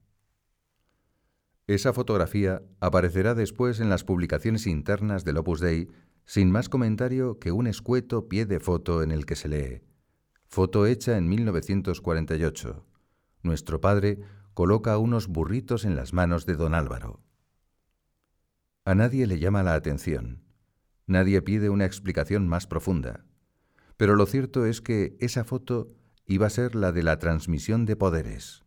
[1.69, 5.91] Esa fotografía aparecerá después en las publicaciones internas del Opus Dei
[6.25, 9.83] sin más comentario que un escueto pie de foto en el que se lee
[10.47, 12.87] Foto hecha en 1948.
[13.43, 14.19] Nuestro padre
[14.55, 17.21] coloca unos burritos en las manos de don Álvaro.
[18.87, 20.43] A nadie le llama la atención.
[21.07, 23.27] Nadie pide una explicación más profunda.
[23.99, 25.93] Pero lo cierto es que esa foto
[26.25, 28.65] iba a ser la de la transmisión de poderes.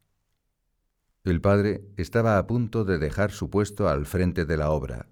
[1.24, 5.08] El padre estaba a punto de dejar su puesto al frente de la obra,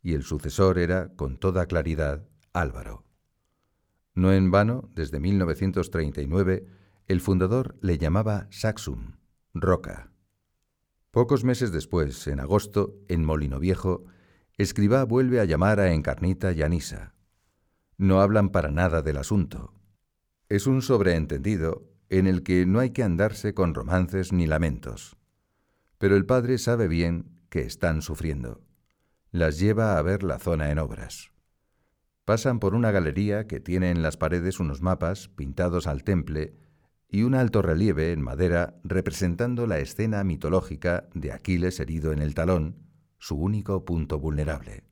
[0.00, 3.04] y el sucesor era, con toda claridad, Álvaro.
[4.14, 6.66] No en vano, desde 1939,
[7.08, 9.16] el fundador le llamaba Saxum,
[9.52, 10.12] Roca.
[11.10, 14.04] Pocos meses después, en agosto, en Molino Viejo,
[14.58, 17.14] Escribá vuelve a llamar a Encarnita y a Nisa.
[17.96, 19.74] No hablan para nada del asunto.
[20.48, 25.16] Es un sobreentendido en el que no hay que andarse con romances ni lamentos
[26.02, 28.60] pero el padre sabe bien que están sufriendo.
[29.30, 31.30] Las lleva a ver la zona en obras.
[32.24, 36.56] Pasan por una galería que tiene en las paredes unos mapas pintados al temple
[37.08, 42.34] y un alto relieve en madera representando la escena mitológica de Aquiles herido en el
[42.34, 42.82] talón,
[43.18, 44.82] su único punto vulnerable.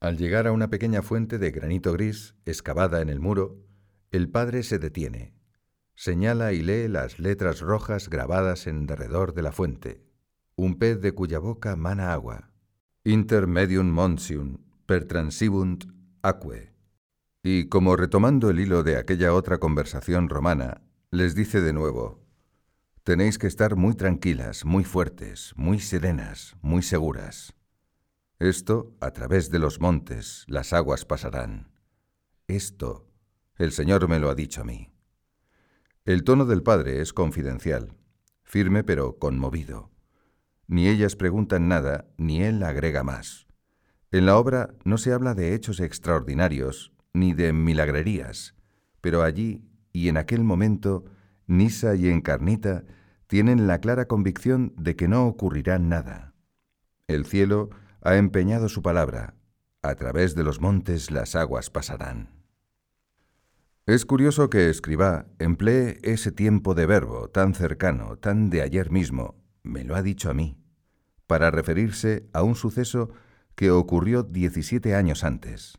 [0.00, 3.64] Al llegar a una pequeña fuente de granito gris excavada en el muro,
[4.10, 5.36] el padre se detiene,
[5.94, 10.07] señala y lee las letras rojas grabadas en derredor de la fuente
[10.58, 12.50] un pez de cuya boca mana agua.
[13.04, 15.84] Intermedium monsium per transibunt
[16.20, 16.74] aquae.
[17.44, 22.26] Y como retomando el hilo de aquella otra conversación romana, les dice de nuevo,
[23.04, 27.54] tenéis que estar muy tranquilas, muy fuertes, muy serenas, muy seguras.
[28.40, 31.70] Esto, a través de los montes, las aguas pasarán.
[32.48, 33.06] Esto,
[33.56, 34.90] el Señor me lo ha dicho a mí.
[36.04, 37.94] El tono del Padre es confidencial,
[38.42, 39.92] firme pero conmovido.
[40.68, 43.46] Ni ellas preguntan nada, ni él agrega más.
[44.12, 48.54] En la obra no se habla de hechos extraordinarios, ni de milagrerías,
[49.00, 51.06] pero allí y en aquel momento,
[51.46, 52.84] Nisa y Encarnita
[53.26, 56.34] tienen la clara convicción de que no ocurrirá nada.
[57.06, 57.70] El cielo
[58.02, 59.34] ha empeñado su palabra,
[59.82, 62.30] a través de los montes las aguas pasarán.
[63.86, 69.36] Es curioso que Escribá emplee ese tiempo de verbo tan cercano, tan de ayer mismo,
[69.62, 70.57] me lo ha dicho a mí,
[71.28, 73.10] para referirse a un suceso
[73.54, 75.78] que ocurrió 17 años antes.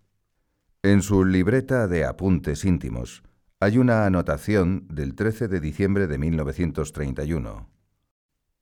[0.83, 3.23] En su libreta de apuntes íntimos
[3.59, 7.67] Hay una anotación del 13 de diciembre de 1931.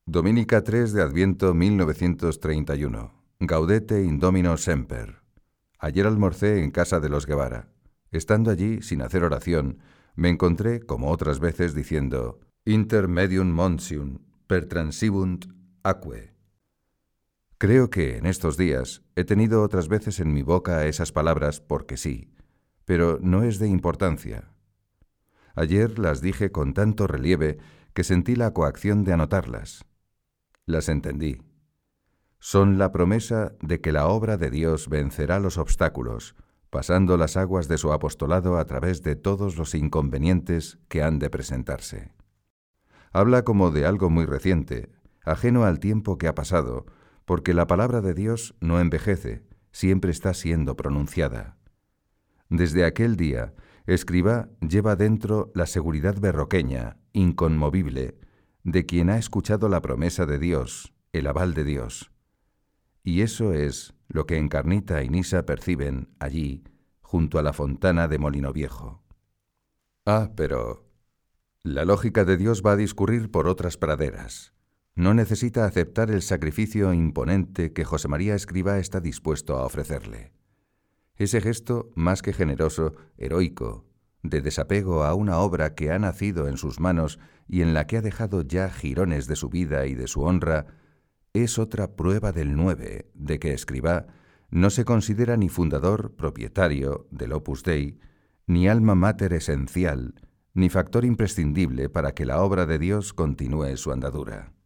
[0.07, 3.11] Dominica 3 de Adviento 1931.
[3.39, 5.17] Gaudete Indomino Semper.
[5.77, 7.67] Ayer almorcé en casa de los Guevara.
[8.11, 9.77] Estando allí, sin hacer oración,
[10.15, 15.45] me encontré, como otras veces, diciendo Inter medium monsium per transibunt
[15.83, 16.36] aquae.
[17.59, 21.97] Creo que en estos días he tenido otras veces en mi boca esas palabras porque
[21.97, 22.31] sí,
[22.85, 24.51] pero no es de importancia.
[25.55, 27.57] Ayer las dije con tanto relieve
[27.95, 29.85] que sentí la coacción de anotarlas.
[30.67, 31.41] Las entendí.
[32.37, 36.35] Son la promesa de que la obra de Dios vencerá los obstáculos,
[36.69, 41.31] pasando las aguas de su apostolado a través de todos los inconvenientes que han de
[41.31, 42.13] presentarse.
[43.11, 44.91] Habla como de algo muy reciente,
[45.23, 46.85] ajeno al tiempo que ha pasado,
[47.27, 51.57] porque la palabra de Dios no envejece, siempre está siendo pronunciada.
[52.47, 53.53] Desde aquel día,
[53.85, 58.17] Escriba lleva dentro la seguridad berroqueña, inconmovible,
[58.63, 62.11] de quien ha escuchado la promesa de Dios, el aval de Dios.
[63.03, 66.63] Y eso es lo que Encarnita y Nisa perciben allí,
[67.01, 69.03] junto a la fontana de Molino Viejo.
[70.05, 70.87] Ah, pero...
[71.61, 74.53] La lógica de Dios va a discurrir por otras praderas.
[74.97, 80.31] No necesita aceptar el sacrificio imponente que José María Escriba está dispuesto a ofrecerle.
[81.17, 83.85] Ese gesto, más que generoso, heroico,
[84.23, 87.97] de desapego a una obra que ha nacido en sus manos y en la que
[87.97, 90.65] ha dejado ya jirones de su vida y de su honra,
[91.31, 94.07] es otra prueba del nueve de que Escribá
[94.49, 97.99] no se considera ni fundador propietario del Opus Dei,
[98.47, 100.15] ni alma mater esencial,
[100.55, 104.56] ni factor imprescindible para que la obra de Dios continúe su andadura.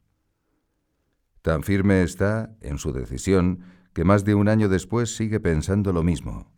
[1.41, 3.61] Tan firme está en su decisión
[3.93, 6.51] que más de un año después sigue pensando lo mismo.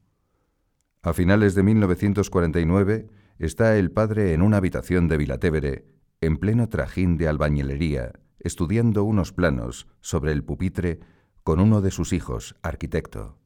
[1.02, 3.08] A finales de 1949
[3.40, 5.86] está el padre en una habitación de Vilatevere,
[6.22, 11.00] en pleno trajín de albañilería, estudiando unos planos sobre el pupitre
[11.44, 13.38] con uno de sus hijos, arquitecto.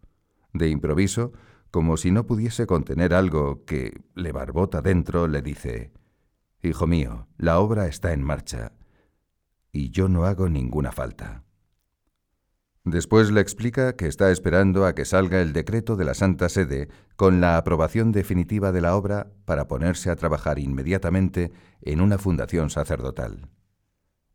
[0.54, 1.34] De improviso,
[1.72, 5.92] como si no pudiese contener algo que le barbota dentro, le dice,
[6.62, 8.74] Hijo mío, la obra está en marcha,
[9.72, 11.44] y yo no hago ninguna falta.
[12.90, 16.88] Después le explica que está esperando a que salga el decreto de la Santa Sede
[17.18, 21.52] con la aprobación definitiva de la obra para ponerse a trabajar inmediatamente
[21.82, 23.50] en una fundación sacerdotal.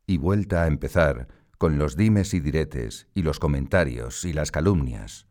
[0.07, 5.27] Y vuelta a empezar con los dimes y diretes y los comentarios y las calumnias.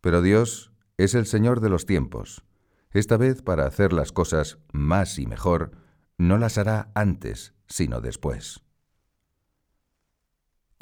[0.00, 2.44] Pero Dios es el Señor de los tiempos.
[2.90, 5.70] Esta vez para hacer las cosas más y mejor,
[6.18, 8.64] no las hará antes, sino después.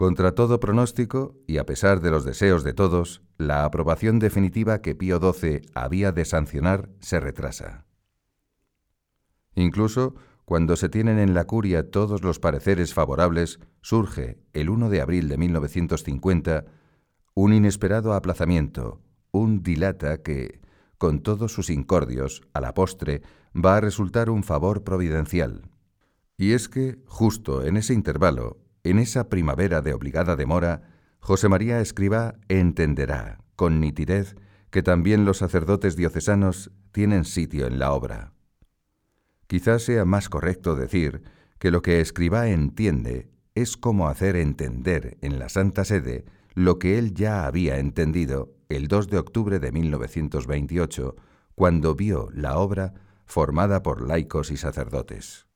[0.00, 4.94] Contra todo pronóstico, y a pesar de los deseos de todos, la aprobación definitiva que
[4.94, 7.84] Pío XII había de sancionar se retrasa.
[9.54, 10.14] Incluso
[10.46, 15.28] cuando se tienen en la curia todos los pareceres favorables, surge, el 1 de abril
[15.28, 16.64] de 1950,
[17.34, 20.62] un inesperado aplazamiento, un dilata que,
[20.96, 23.20] con todos sus incordios, a la postre,
[23.54, 25.68] va a resultar un favor providencial.
[26.38, 30.82] Y es que, justo en ese intervalo, en esa primavera de obligada demora,
[31.18, 34.36] José María Escriba entenderá, con nitidez,
[34.70, 38.32] que también los sacerdotes diocesanos tienen sitio en la obra.
[39.46, 41.22] Quizás sea más correcto decir
[41.58, 46.98] que lo que Escriba entiende es cómo hacer entender en la Santa Sede lo que
[46.98, 51.16] él ya había entendido el 2 de octubre de 1928,
[51.54, 52.94] cuando vio la obra
[53.26, 55.49] formada por laicos y sacerdotes.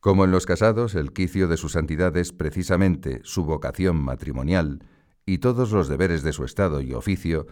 [0.00, 4.82] Como en los casados, el quicio de su santidad es precisamente su vocación matrimonial
[5.26, 7.46] y todos los deberes de su estado y oficio,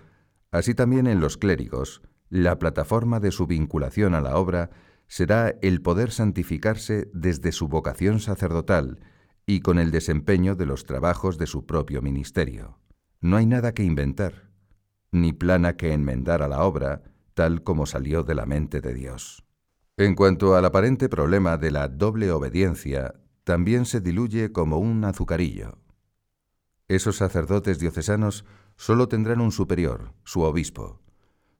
[0.50, 4.70] así también en los clérigos, la plataforma de su vinculación a la obra
[5.08, 9.00] será el poder santificarse desde su vocación sacerdotal
[9.46, 12.78] y con el desempeño de los trabajos de su propio ministerio.
[13.20, 14.50] No hay nada que inventar,
[15.10, 17.02] ni plana que enmendar a la obra,
[17.34, 19.47] tal como salió de la mente de Dios.
[19.98, 25.78] En cuanto al aparente problema de la doble obediencia, también se diluye como un azucarillo.
[26.86, 28.44] Esos sacerdotes diocesanos
[28.76, 31.00] solo tendrán un superior, su obispo.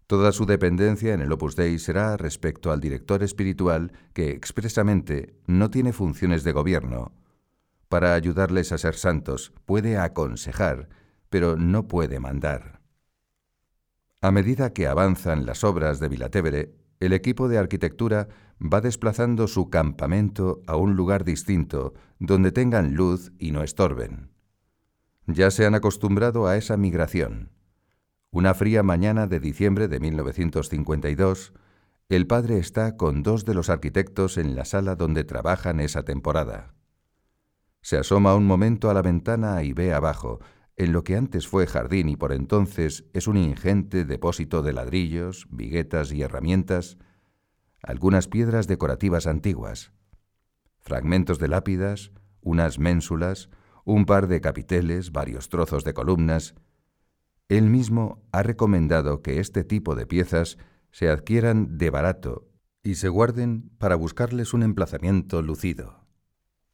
[0.06, 5.68] Toda su dependencia en el Opus Dei será respecto al director espiritual que expresamente no
[5.68, 7.10] tiene funciones de gobierno.
[7.88, 10.88] Para ayudarles a ser santos puede aconsejar,
[11.28, 12.82] pero no puede mandar.
[14.20, 18.28] A medida que avanzan las obras de Vilatevere, el equipo de arquitectura
[18.60, 24.30] va desplazando su campamento a un lugar distinto, donde tengan luz y no estorben.
[25.26, 27.50] Ya se han acostumbrado a esa migración.
[28.30, 31.52] Una fría mañana de diciembre de 1952,
[32.08, 36.74] El padre está con dos de los arquitectos en la sala donde trabajan esa temporada.
[37.82, 40.40] Se asoma un momento a la ventana y ve abajo,
[40.78, 45.48] en lo que antes fue jardín y por entonces es un ingente depósito de ladrillos,
[45.50, 46.98] viguetas y herramientas,
[47.82, 49.92] algunas piedras decorativas antiguas,
[50.78, 52.12] fragmentos de lápidas,
[52.42, 53.50] unas ménsulas,
[53.84, 56.54] un par de capiteles, varios trozos de columnas.
[57.48, 60.58] Él mismo ha recomendado que este tipo de piezas
[60.92, 62.46] se adquieran de barato
[62.84, 66.06] y se guarden para buscarles un emplazamiento lucido.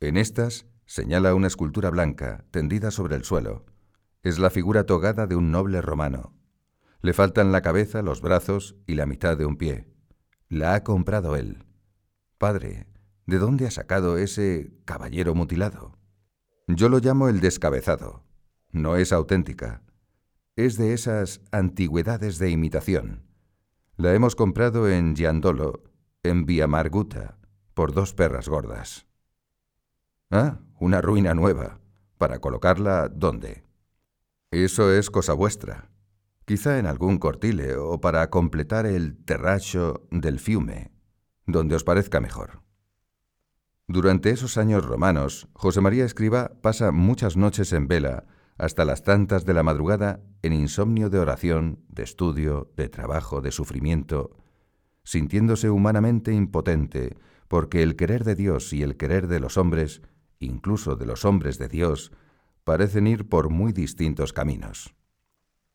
[0.00, 3.64] En estas señala una escultura blanca tendida sobre el suelo.
[4.24, 6.32] Es la figura togada de un noble romano.
[7.02, 9.86] Le faltan la cabeza, los brazos y la mitad de un pie.
[10.48, 11.66] La ha comprado él.
[12.38, 12.86] Padre,
[13.26, 15.98] ¿de dónde ha sacado ese caballero mutilado?
[16.66, 18.24] Yo lo llamo el descabezado.
[18.70, 19.82] No es auténtica.
[20.56, 23.26] Es de esas antigüedades de imitación.
[23.98, 25.82] La hemos comprado en Giandolo,
[26.22, 27.36] en Via Marguta,
[27.74, 29.06] por dos perras gordas.
[30.30, 31.78] Ah, una ruina nueva.
[32.16, 33.64] ¿Para colocarla dónde?
[34.54, 35.90] Eso es cosa vuestra.
[36.44, 40.92] Quizá en algún cortile o para completar el terracho del fiume,
[41.44, 42.62] donde os parezca mejor.
[43.88, 48.26] Durante esos años romanos, José María Escriba pasa muchas noches en vela
[48.56, 53.50] hasta las tantas de la madrugada en insomnio de oración, de estudio, de trabajo, de
[53.50, 54.36] sufrimiento,
[55.02, 57.16] sintiéndose humanamente impotente,
[57.48, 60.00] porque el querer de Dios y el querer de los hombres,
[60.38, 62.12] incluso de los hombres de Dios,
[62.64, 64.94] parecen ir por muy distintos caminos.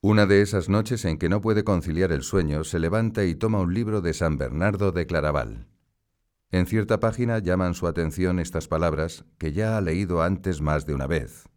[0.02, 3.60] Una de esas noches en que no puede conciliar el sueño, se levanta y toma
[3.60, 5.68] un libro de San Bernardo de Claraval.
[6.52, 10.96] En cierta página llaman su atención estas palabras que ya ha leído antes más de
[10.96, 11.48] una vez.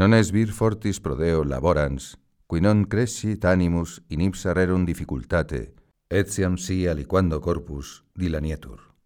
[0.00, 2.16] Non es vir fortis prodeo laborans,
[2.48, 5.76] qui non crescit animus in ipsa rerum difficultate,
[6.08, 8.96] etiam si aliquando corpus dilanietur.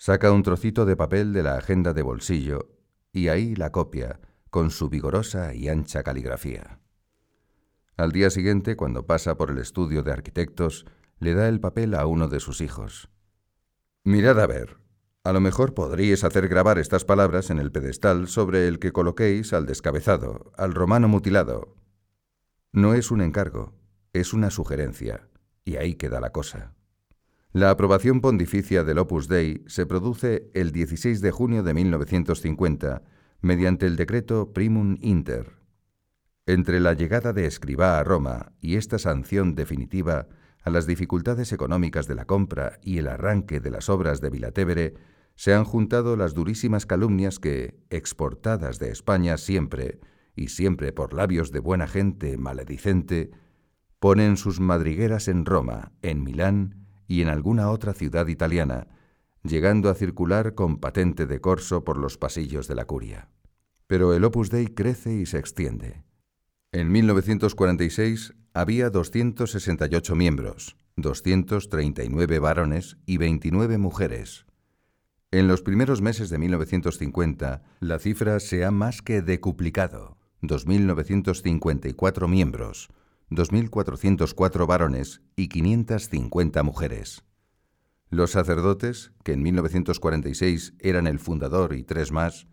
[0.00, 2.72] Saca un trocito de papel de la agenda de bolsillo
[3.12, 4.18] y ahí la copia,
[4.50, 6.80] con su vigorosa y ancha caligrafía.
[7.96, 10.86] Al día siguiente, cuando pasa por el estudio de arquitectos,
[11.18, 13.10] le da el papel a uno de sus hijos.
[14.04, 14.78] Mirad a ver,
[15.22, 19.52] a lo mejor podríais hacer grabar estas palabras en el pedestal sobre el que coloquéis
[19.52, 21.76] al descabezado, al romano mutilado.
[22.72, 23.74] No es un encargo,
[24.14, 25.28] es una sugerencia,
[25.64, 26.74] y ahí queda la cosa.
[27.52, 33.02] La aprobación pontificia del Opus Dei se produce el 16 de junio de 1950
[33.40, 35.56] mediante el decreto Primum Inter.
[36.46, 40.28] Entre la llegada de Escribá a Roma y esta sanción definitiva
[40.62, 44.94] a las dificultades económicas de la compra y el arranque de las obras de Vilatevere,
[45.36, 50.00] se han juntado las durísimas calumnias que, exportadas de España siempre,
[50.36, 53.30] y siempre por labios de buena gente maledicente,
[53.98, 58.88] ponen sus madrigueras en Roma, en Milán y en alguna otra ciudad italiana,
[59.42, 63.28] llegando a circular con patente de corso por los pasillos de la curia.
[63.86, 66.04] Pero el Opus Dei crece y se extiende.
[66.72, 74.46] En 1946 había 268 miembros, 239 varones y 29 mujeres.
[75.32, 82.88] En los primeros meses de 1950, la cifra se ha más que decuplicado, 2.954 miembros,
[83.30, 87.24] 2.404 varones y 550 mujeres.
[88.10, 92.48] Los sacerdotes, que en 1946 eran el fundador y tres más,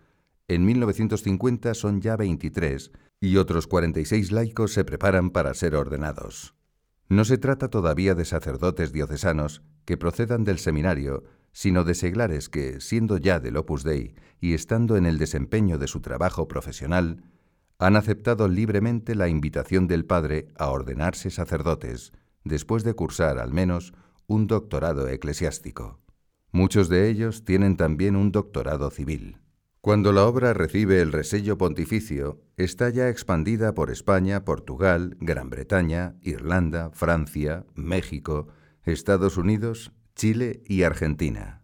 [0.48, 6.54] en 1950 son ya 23 y otros 46 laicos se preparan para ser ordenados.
[7.10, 12.80] No se trata todavía de sacerdotes diocesanos que procedan del seminario, sino de seglares que,
[12.80, 17.24] siendo ya del Opus Dei y estando en el desempeño de su trabajo profesional,
[17.80, 22.12] han aceptado libremente la invitación del Padre a ordenarse sacerdotes,
[22.44, 23.94] después de cursar al menos
[24.28, 26.00] un doctorado eclesiástico.
[26.52, 29.38] Muchos de ellos tienen también un doctorado civil.
[29.80, 36.18] Cuando la obra recibe el resello pontificio, está ya expandida por España, Portugal, Gran Bretaña,
[36.22, 38.50] Irlanda, Francia, México,
[38.84, 41.64] Estados Unidos, Chile y Argentina.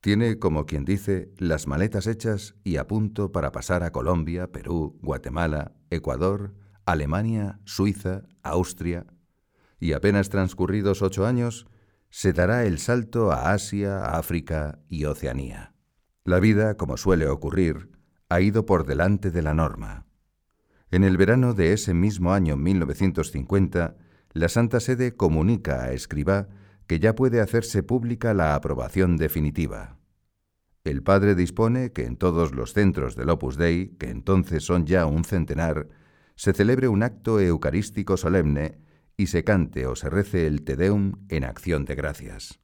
[0.00, 4.98] Tiene, como quien dice, las maletas hechas y a punto para pasar a Colombia, Perú,
[5.00, 6.54] Guatemala, Ecuador,
[6.86, 9.06] Alemania, Suiza, Austria.
[9.78, 11.66] Y apenas transcurridos ocho años,
[12.10, 15.74] se dará el salto a Asia, África y Oceanía.
[16.24, 17.90] La vida, como suele ocurrir,
[18.28, 20.06] ha ido por delante de la norma.
[20.90, 23.96] En el verano de ese mismo año 1950,
[24.32, 26.48] la Santa Sede comunica a Escribá
[26.86, 29.98] que ya puede hacerse pública la aprobación definitiva.
[30.82, 35.06] El padre dispone que en todos los centros del Opus Dei, que entonces son ya
[35.06, 35.88] un centenar,
[36.34, 38.78] se celebre un acto eucarístico solemne
[39.20, 42.58] y se cante o se rece el Te Deum en acción de gracias.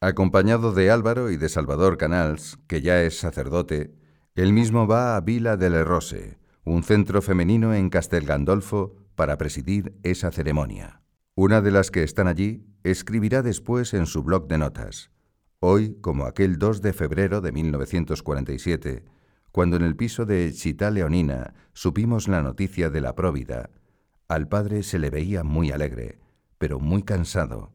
[0.00, 3.96] Acompañado de Álvaro y de Salvador Canals, que ya es sacerdote,
[4.36, 9.98] él mismo va a Vila del Rose, un centro femenino en Castel Gandolfo, para presidir
[10.04, 11.02] esa ceremonia.
[11.34, 15.10] Una de las que están allí escribirá después en su blog de notas.
[15.58, 19.04] Hoy, como aquel 2 de febrero de 1947,
[19.50, 23.70] cuando en el piso de Chita Leonina supimos la noticia de la próvida,
[24.28, 26.18] al padre se le veía muy alegre,
[26.58, 27.72] pero muy cansado,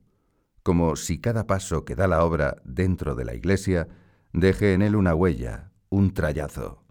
[0.62, 3.88] como si cada paso que da la obra dentro de la iglesia
[4.32, 6.84] deje en él una huella, un trayazo.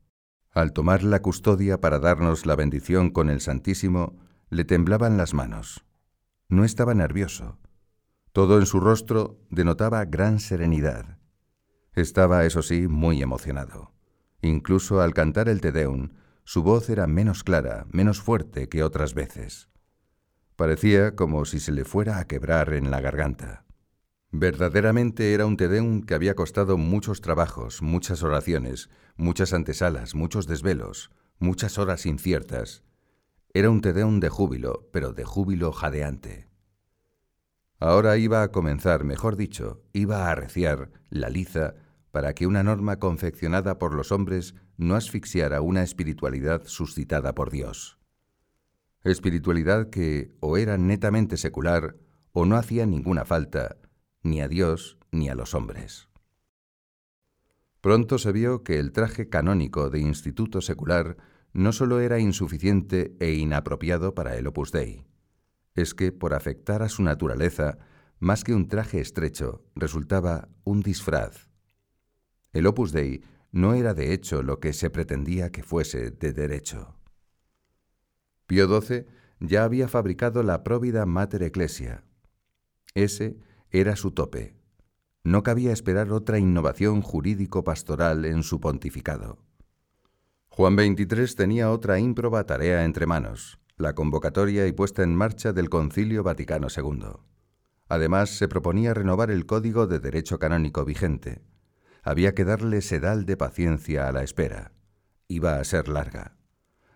[0.50, 4.18] Al tomar la custodia para darnos la bendición con el Santísimo,
[4.50, 5.84] le temblaban las manos.
[6.48, 7.58] No estaba nervioso.
[8.32, 11.18] Todo en su rostro denotaba gran serenidad.
[11.94, 13.92] Estaba, eso sí, muy emocionado.
[14.42, 16.10] Incluso al cantar el Te Deum,
[16.44, 19.68] su voz era menos clara, menos fuerte que otras veces.
[20.56, 23.64] Parecía como si se le fuera a quebrar en la garganta.
[24.30, 31.10] Verdaderamente era un Tedeum que había costado muchos trabajos, muchas oraciones, muchas antesalas, muchos desvelos,
[31.38, 32.82] muchas horas inciertas.
[33.52, 36.48] Era un Tedeum de júbilo, pero de júbilo jadeante.
[37.78, 41.74] Ahora iba a comenzar, mejor dicho, iba a arreciar la liza
[42.12, 47.98] para que una norma confeccionada por los hombres no asfixiara una espiritualidad suscitada por Dios.
[49.02, 51.96] Espiritualidad que o era netamente secular
[52.32, 53.76] o no hacía ninguna falta,
[54.22, 56.08] ni a Dios ni a los hombres.
[57.80, 61.16] Pronto se vio que el traje canónico de instituto secular
[61.52, 65.04] no solo era insuficiente e inapropiado para el Opus Dei,
[65.74, 67.78] es que por afectar a su naturaleza,
[68.20, 71.51] más que un traje estrecho, resultaba un disfraz.
[72.52, 76.96] El Opus Dei no era de hecho lo que se pretendía que fuese de derecho.
[78.46, 79.06] Pío XII
[79.40, 82.04] ya había fabricado la próvida Mater Ecclesia.
[82.94, 83.38] Ese
[83.70, 84.54] era su tope.
[85.24, 89.38] No cabía esperar otra innovación jurídico-pastoral en su pontificado.
[90.48, 95.70] Juan XXIII tenía otra ímproba tarea entre manos, la convocatoria y puesta en marcha del
[95.70, 97.20] Concilio Vaticano II.
[97.88, 101.42] Además, se proponía renovar el Código de Derecho Canónico vigente.
[102.02, 104.72] Había que darle sedal de paciencia a la espera.
[105.28, 106.36] Iba a ser larga.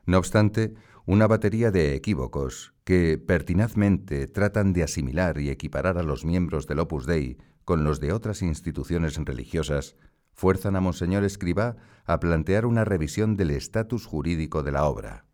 [0.05, 6.25] No obstante, una batería de equívocos que pertinazmente tratan de asimilar y equiparar a los
[6.25, 9.97] miembros del Opus Dei con los de otras instituciones religiosas,
[10.33, 15.27] fuerzan a Monseñor Escribá a plantear una revisión del estatus jurídico de la obra.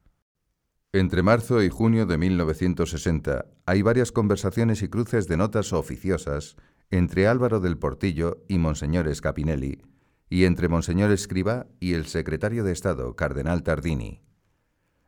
[0.93, 6.57] Entre marzo y junio de 1960 hay varias conversaciones y cruces de notas oficiosas
[6.93, 9.81] entre Álvaro del Portillo y Monseñor Scapinelli,
[10.29, 14.21] y entre Monseñor Escribá y el secretario de Estado, Cardenal Tardini.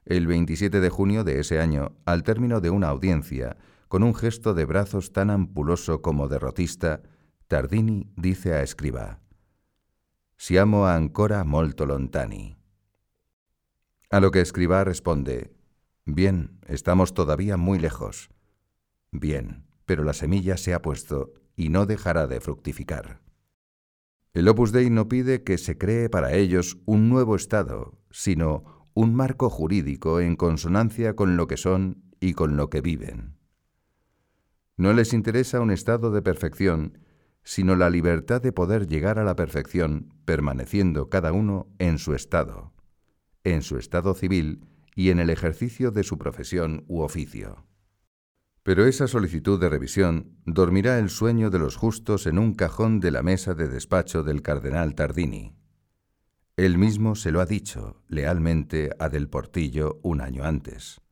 [0.06, 3.58] El 27 de junio de ese año, al término de una audiencia,
[3.88, 7.02] con un gesto de brazos tan ampuloso como derrotista,
[7.48, 9.20] Tardini dice a Escriba:
[10.38, 12.56] Siamo ancora molto lontani.
[14.08, 15.52] A lo que Escriba responde:
[16.06, 18.30] Bien, estamos todavía muy lejos.
[19.10, 23.20] Bien, pero la semilla se ha puesto y no dejará de fructificar.
[24.32, 29.14] El Opus Dei no pide que se cree para ellos un nuevo Estado, sino un
[29.14, 33.38] marco jurídico en consonancia con lo que son y con lo que viven.
[34.76, 36.98] No les interesa un estado de perfección,
[37.44, 42.72] sino la libertad de poder llegar a la perfección permaneciendo cada uno en su estado,
[43.44, 47.66] en su estado civil y en el ejercicio de su profesión u oficio.
[48.64, 53.10] Pero esa solicitud de revisión dormirá el sueño de los justos en un cajón de
[53.10, 55.54] la mesa de despacho del cardenal Tardini.
[56.56, 61.02] Él mismo se lo ha dicho lealmente a Del Portillo un año antes.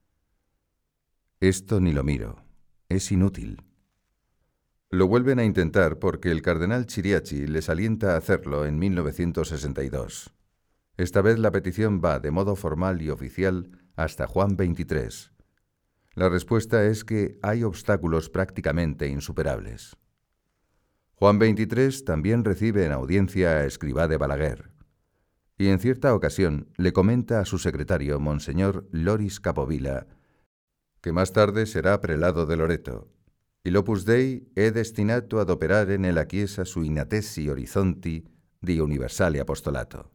[1.41, 2.43] Esto ni lo miro,
[2.89, 3.63] es inútil.
[4.89, 10.33] Lo vuelven a intentar porque el cardenal Chiriachi les alienta a hacerlo en 1962.
[10.97, 15.32] Esta vez la petición va de modo formal y oficial hasta Juan XXIII.
[16.15, 19.97] La respuesta es que hay obstáculos prácticamente insuperables.
[21.15, 24.73] Juan XXIII también recibe en audiencia a Escribá de Balaguer
[25.63, 30.07] y en cierta ocasión le comenta a su secretario, Monseñor Loris Capovilla,
[31.01, 33.13] que más tarde será prelado de Loreto,
[33.63, 38.27] y l'Opus Dei è destinato ad operare nella Chiesa su inatesi horizonti
[38.59, 40.11] di universale apostolato.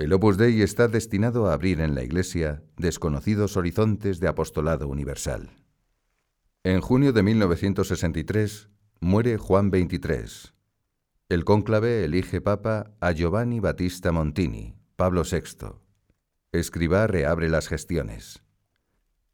[0.00, 5.50] El Opus Dei está destinado a abrir en la Iglesia desconocidos horizontes de apostolado universal.
[6.64, 8.70] En junio de 1963
[9.00, 10.52] muere Juan XXIII.
[11.28, 15.74] El cónclave elige papa a Giovanni Battista Montini, Pablo VI.
[16.50, 18.42] Escribá reabre las gestiones.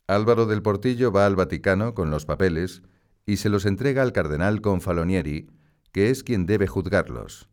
[0.08, 2.82] Álvaro del Portillo va al Vaticano con los papeles
[3.24, 5.48] y se los entrega al cardenal Confalonieri,
[5.92, 7.48] que es quien debe juzgarlos.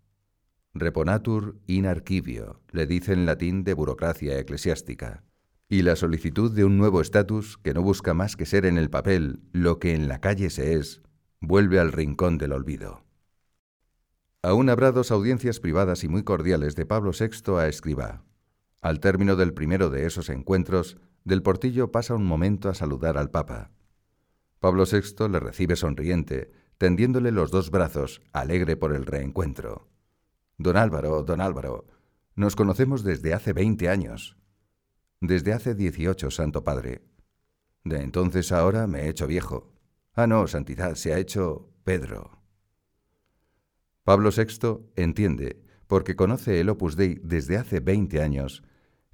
[0.76, 5.24] Reponatur in archivio, le dice en latín de burocracia eclesiástica.
[5.70, 8.90] Y la solicitud de un nuevo estatus que no busca más que ser en el
[8.90, 11.04] papel lo que en la calle se es,
[11.40, 13.06] vuelve al rincón del olvido.
[14.42, 18.24] Aún habrá dos audiencias privadas y muy cordiales de Pablo VI a Escribá.
[18.82, 23.30] Al término del primero de esos encuentros, del portillo pasa un momento a saludar al
[23.30, 23.72] Papa.
[24.60, 29.93] Pablo VI le recibe sonriente, tendiéndole los dos brazos, alegre por el reencuentro.
[30.64, 31.88] Don Álvaro, don Álvaro,
[32.36, 34.38] nos conocemos desde hace veinte años.
[35.20, 37.02] Desde hace dieciocho, Santo Padre.
[37.84, 39.74] De entonces ahora me he hecho viejo.
[40.14, 42.40] Ah, no, Santidad, se ha hecho Pedro.
[44.06, 48.64] Pablo VI entiende, porque conoce el Opus Dei desde hace veinte años,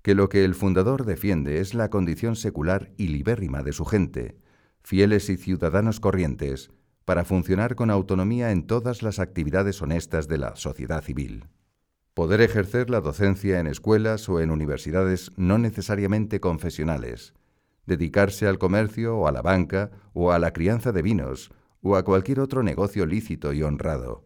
[0.04, 4.38] que lo que el fundador defiende es la condición secular y libérrima de su gente,
[4.84, 6.70] fieles y ciudadanos corrientes,
[7.10, 11.45] para funcionar con autonomía en todas las actividades honestas de la sociedad civil.
[12.14, 17.34] Poder ejercer la docencia en escuelas o en universidades no necesariamente confesionales,
[17.88, 21.49] dedicarse al comercio o a la banca o a la crianza de vinos
[21.82, 24.24] o a cualquier otro negocio lícito y honrado,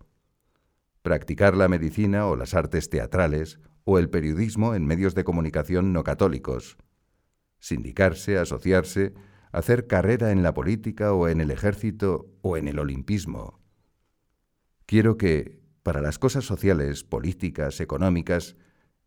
[1.04, 6.04] practicar la medicina o las artes teatrales o el periodismo en medios de comunicación no
[6.04, 6.76] católicos,
[7.60, 9.14] sindicarse, asociarse,
[9.54, 13.62] hacer carrera en la política o en el ejército o en el olimpismo.
[14.88, 18.58] Quiero que, para las cosas sociales, políticas, económicas,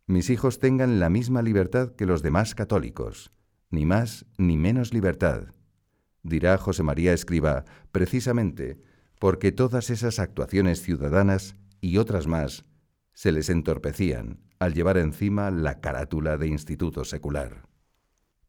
[0.06, 3.32] mis hijos tengan la misma libertad que los demás católicos,
[3.70, 5.48] ni más ni menos libertad,
[6.22, 8.80] dirá José María Escriba, precisamente
[9.18, 12.64] porque todas esas actuaciones ciudadanas y otras más
[13.14, 17.65] se les entorpecían al llevar encima la carátula de instituto secular.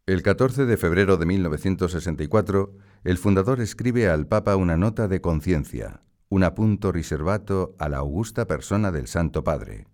[0.07, 6.01] El 14 de febrero de 1964, el fundador escribe al Papa una nota de conciencia,
[6.29, 9.85] un apunto riservato a la augusta persona del Santo Padre.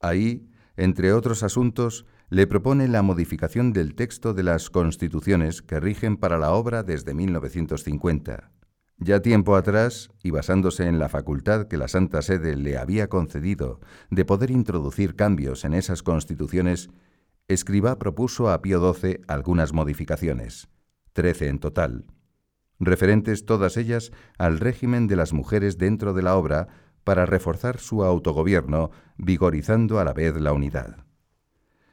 [0.00, 0.48] Ahí,
[0.78, 6.38] entre otros asuntos, le propone la modificación del texto de las constituciones que rigen para
[6.38, 8.52] la obra desde 1950.
[8.96, 13.80] Ya tiempo atrás, y basándose en la facultad que la Santa Sede le había concedido
[14.10, 16.88] de poder introducir cambios en esas constituciones,
[17.50, 20.68] Escribá propuso a Pío XII algunas modificaciones,
[21.12, 22.04] trece en total,
[22.78, 26.68] referentes todas ellas al régimen de las mujeres dentro de la obra
[27.02, 31.04] para reforzar su autogobierno, vigorizando a la vez la unidad.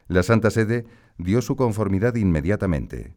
[0.08, 0.86] La Santa Sede
[1.18, 3.16] dio su conformidad inmediatamente.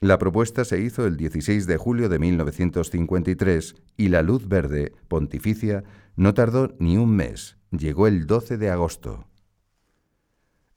[0.00, 5.84] La propuesta se hizo el 16 de julio de 1953 y la luz verde, pontificia,
[6.16, 9.28] no tardó ni un mes, llegó el 12 de agosto.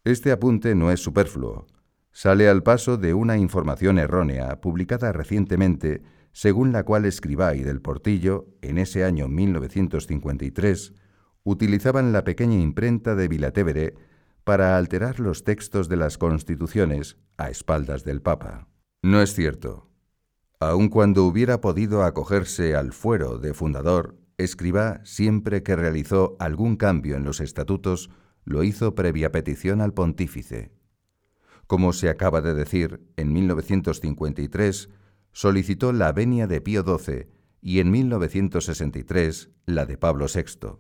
[0.03, 1.67] Este apunte no es superfluo.
[2.11, 7.81] Sale al paso de una información errónea publicada recientemente, según la cual Escribá y del
[7.81, 10.93] Portillo, en ese año 1953,
[11.43, 13.95] utilizaban la pequeña imprenta de Vilatevere
[14.43, 18.67] para alterar los textos de las constituciones a espaldas del Papa.
[19.01, 19.89] No es cierto.
[20.59, 27.17] Aun cuando hubiera podido acogerse al fuero de fundador, Escribá, siempre que realizó algún cambio
[27.17, 28.09] en los estatutos,
[28.49, 30.71] lo hizo previa petición al pontífice.
[31.67, 34.89] Como se acaba de decir, en 1953
[35.31, 37.27] solicitó la venia de Pío XII
[37.61, 40.79] y en 1963 la de Pablo VI.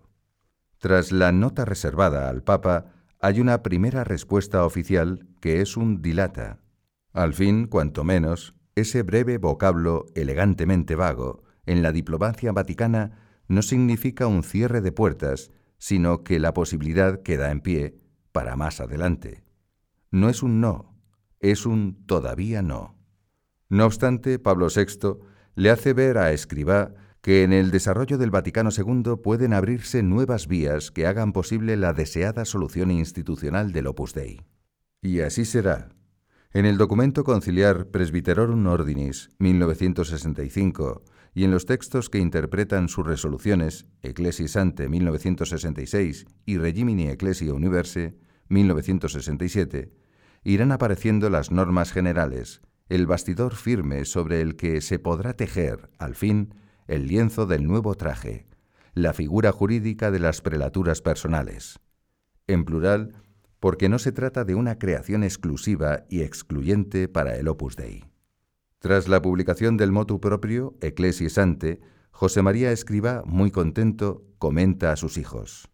[0.79, 6.61] Tras la nota reservada al Papa, hay una primera respuesta oficial que es un dilata.
[7.13, 14.25] Al fin, cuanto menos, ese breve vocablo elegantemente vago en la diplomacia vaticana no significa
[14.25, 17.95] un cierre de puertas, sino que la posibilidad queda en pie
[18.31, 19.43] para más adelante.
[20.11, 20.95] No es un no,
[21.39, 22.95] es un todavía no.
[23.69, 25.17] No obstante, Pablo VI
[25.55, 30.47] le hace ver a Escribá que en el desarrollo del Vaticano II pueden abrirse nuevas
[30.47, 34.41] vías que hagan posible la deseada solución institucional del Opus Dei.
[35.01, 35.89] Y así será.
[36.51, 41.03] En el documento conciliar Presbyterorum Ordinis 1965
[41.39, 48.13] y en los textos que interpretan sus resoluciones, Ecclesi Sante 1966 y Regimini Ecclesia Universe
[48.49, 49.93] 1967,
[50.43, 52.59] irán apareciendo las normas generales,
[52.89, 56.55] el bastidor firme sobre el que se podrá tejer, al fin,
[56.87, 58.45] el lienzo del nuevo traje,
[58.93, 61.79] la figura jurídica de las prelaturas personales.
[62.47, 63.13] En plural,
[63.61, 68.08] porque no se trata de una creación exclusiva y excluyente para el Opus Dei.
[68.79, 74.95] Tras la publicación del motu propio, Ecclesias Ante, José María Escriba, muy contento, comenta a
[74.95, 75.69] sus hijos.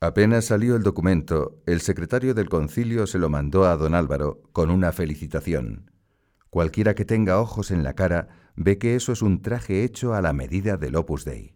[0.00, 4.70] Apenas salió el documento, el secretario del concilio se lo mandó a don Álvaro con
[4.70, 5.90] una felicitación.
[6.48, 10.22] Cualquiera que tenga ojos en la cara ve que eso es un traje hecho a
[10.22, 11.54] la medida del Opus Dei.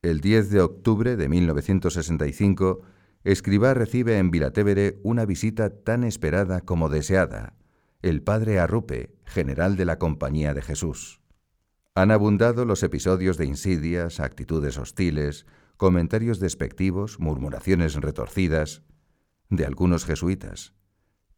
[0.00, 2.82] El 10 de octubre de 1965,
[3.24, 7.54] Escribá recibe en Vilatevere una visita tan esperada como deseada,
[8.02, 11.20] el padre Arrupe, general de la Compañía de Jesús.
[11.94, 15.46] Han abundado los episodios de insidias, actitudes hostiles,
[15.76, 18.82] comentarios despectivos, murmuraciones retorcidas
[19.50, 20.74] de algunos jesuitas,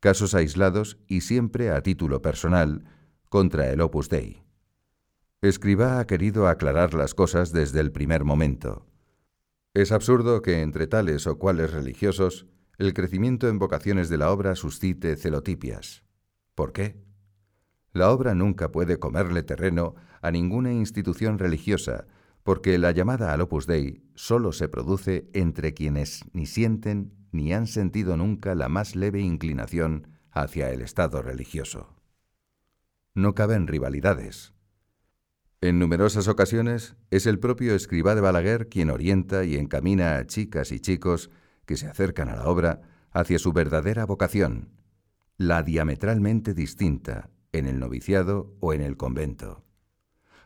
[0.00, 2.84] casos aislados y siempre a título personal
[3.28, 4.42] contra el Opus Dei.
[5.42, 8.86] Escribá ha querido aclarar las cosas desde el primer momento.
[9.74, 12.46] Es absurdo que entre tales o cuales religiosos
[12.78, 16.03] el crecimiento en vocaciones de la obra suscite celotipias.
[16.54, 17.02] ¿Por qué?
[17.92, 22.06] La obra nunca puede comerle terreno a ninguna institución religiosa,
[22.42, 27.66] porque la llamada al Opus Dei solo se produce entre quienes ni sienten ni han
[27.66, 31.94] sentido nunca la más leve inclinación hacia el Estado religioso.
[33.14, 34.54] No caben rivalidades.
[35.60, 40.72] En numerosas ocasiones es el propio escribá de Balaguer quien orienta y encamina a chicas
[40.72, 41.30] y chicos
[41.64, 42.82] que se acercan a la obra
[43.12, 44.68] hacia su verdadera vocación,
[45.36, 49.64] la diametralmente distinta en el noviciado o en el convento.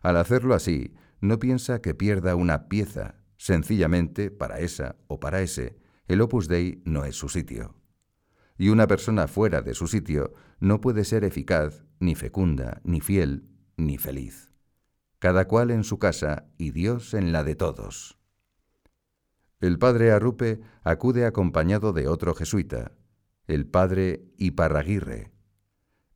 [0.03, 5.78] Al hacerlo así, no piensa que pierda una pieza, sencillamente para esa o para ese,
[6.07, 7.74] el opus dei no es su sitio.
[8.57, 13.49] Y una persona fuera de su sitio no puede ser eficaz, ni fecunda, ni fiel,
[13.76, 14.49] ni feliz
[15.18, 18.18] cada cual en su casa y Dios en la de todos.
[19.61, 22.93] El padre Arrupe acude acompañado de otro jesuita,
[23.49, 25.33] el padre Iparraguirre.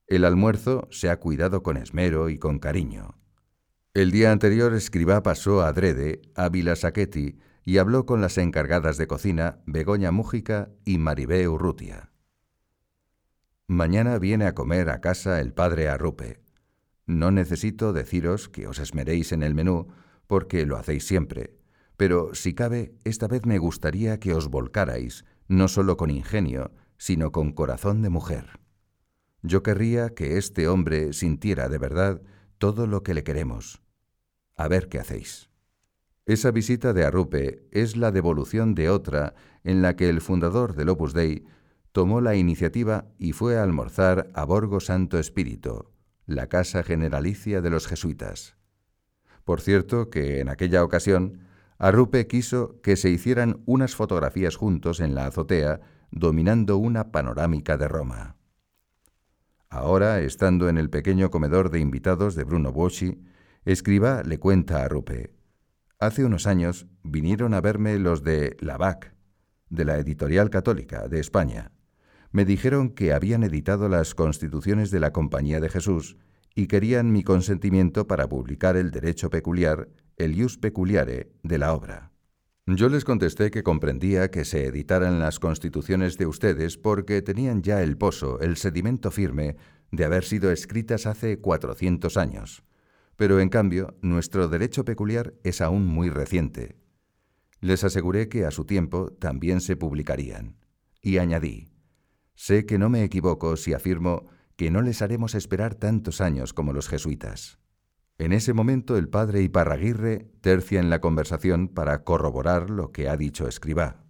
[0.07, 3.18] El almuerzo se ha cuidado con esmero y con cariño.
[3.95, 8.99] El día anterior escribá pasó a Drede, a Vila Saqueti, y habló con las encargadas
[8.99, 12.11] de cocina Begoña Mújica y Maribé Urrutia.
[13.66, 16.43] Mañana viene a comer a casa el padre Arrupe.
[17.07, 19.89] No necesito deciros que os esmeréis en el menú,
[20.26, 21.57] porque lo hacéis siempre,
[21.97, 26.72] pero si cabe, esta vez me gustaría que os volcarais, no solo con ingenio,
[27.03, 28.61] sino con corazón de mujer.
[29.42, 32.22] Yo querría que este hombre sintiera de verdad
[32.59, 33.82] todo lo que le queremos.
[34.55, 35.50] A ver qué hacéis.
[36.26, 39.34] Esa visita de Arrupe es la devolución de otra
[39.64, 41.44] en la que el fundador del Opus Dei
[41.90, 45.86] tomó la iniciativa y fue a almorzar a Borgo Santo Espíritu,
[46.26, 48.57] la casa generalicia de los jesuitas.
[49.44, 51.40] Por cierto que en aquella ocasión
[51.78, 55.80] Arrupe quiso que se hicieran unas fotografías juntos en la azotea
[56.12, 58.36] dominando una panorámica de Roma.
[59.68, 63.24] Ahora, estando en el pequeño comedor de invitados de Bruno Boschi,
[63.64, 65.34] escriba le cuenta a Arrupe.
[65.98, 69.14] Hace unos años vinieron a verme los de La VAC,
[69.68, 71.72] de la Editorial Católica de España
[72.32, 76.16] me dijeron que habían editado las constituciones de la Compañía de Jesús
[76.54, 82.11] y querían mi consentimiento para publicar el derecho peculiar, el ius peculiare, de la obra.
[82.66, 87.82] Yo les contesté que comprendía que se editaran las constituciones de ustedes porque tenían ya
[87.82, 89.56] el pozo, el sedimento firme,
[89.90, 92.62] de haber sido escritas hace 400 años.
[93.16, 96.76] Pero en cambio, nuestro derecho peculiar es aún muy reciente.
[97.60, 100.56] Les aseguré que a su tiempo también se publicarían.
[101.02, 101.72] Y añadí,
[102.34, 106.72] Sé que no me equivoco si afirmo que no les haremos esperar tantos años como
[106.72, 107.58] los jesuitas.
[108.22, 113.16] En ese momento el padre Iparraguirre tercia en la conversación para corroborar lo que ha
[113.16, 114.04] dicho Escribá.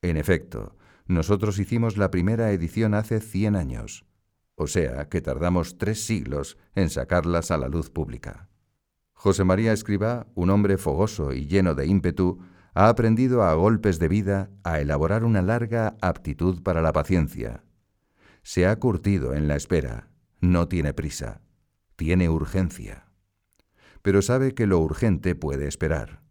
[0.00, 0.76] En efecto,
[1.08, 4.06] nosotros hicimos la primera edición hace cien años,
[4.54, 8.48] o sea que tardamos tres siglos en sacarlas a la luz pública.
[9.12, 12.38] José María Escribá, un hombre fogoso y lleno de ímpetu,
[12.74, 17.64] ha aprendido a golpes de vida a elaborar una larga aptitud para la paciencia.
[18.44, 20.10] Se ha curtido en la espera,
[20.40, 21.40] no tiene prisa,
[21.96, 23.05] tiene urgencia.
[24.06, 26.22] Pero sabe que lo urgente puede esperar,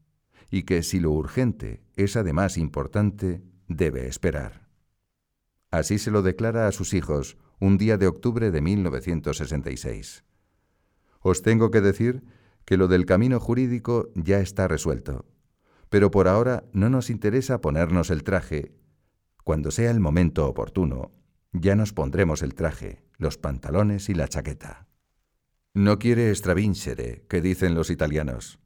[0.50, 4.70] y que si lo urgente es además importante, debe esperar.
[5.72, 10.24] Así se lo declara a sus hijos un día de octubre de 1966.
[11.20, 12.24] Os tengo que decir
[12.64, 15.26] que lo del camino jurídico ya está resuelto
[15.90, 18.76] pero por ahora no nos interesa ponernos el traje.
[19.44, 21.12] Cuando sea el momento oportuno,
[21.54, 24.88] ya nos pondremos el traje, los pantalones y la chaqueta.
[25.76, 28.58] No quiere stravincere, que dicen los italianos.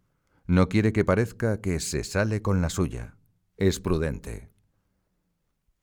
[0.48, 3.18] No quiere que parezca que se sale con la suya.
[3.58, 4.50] Es prudente.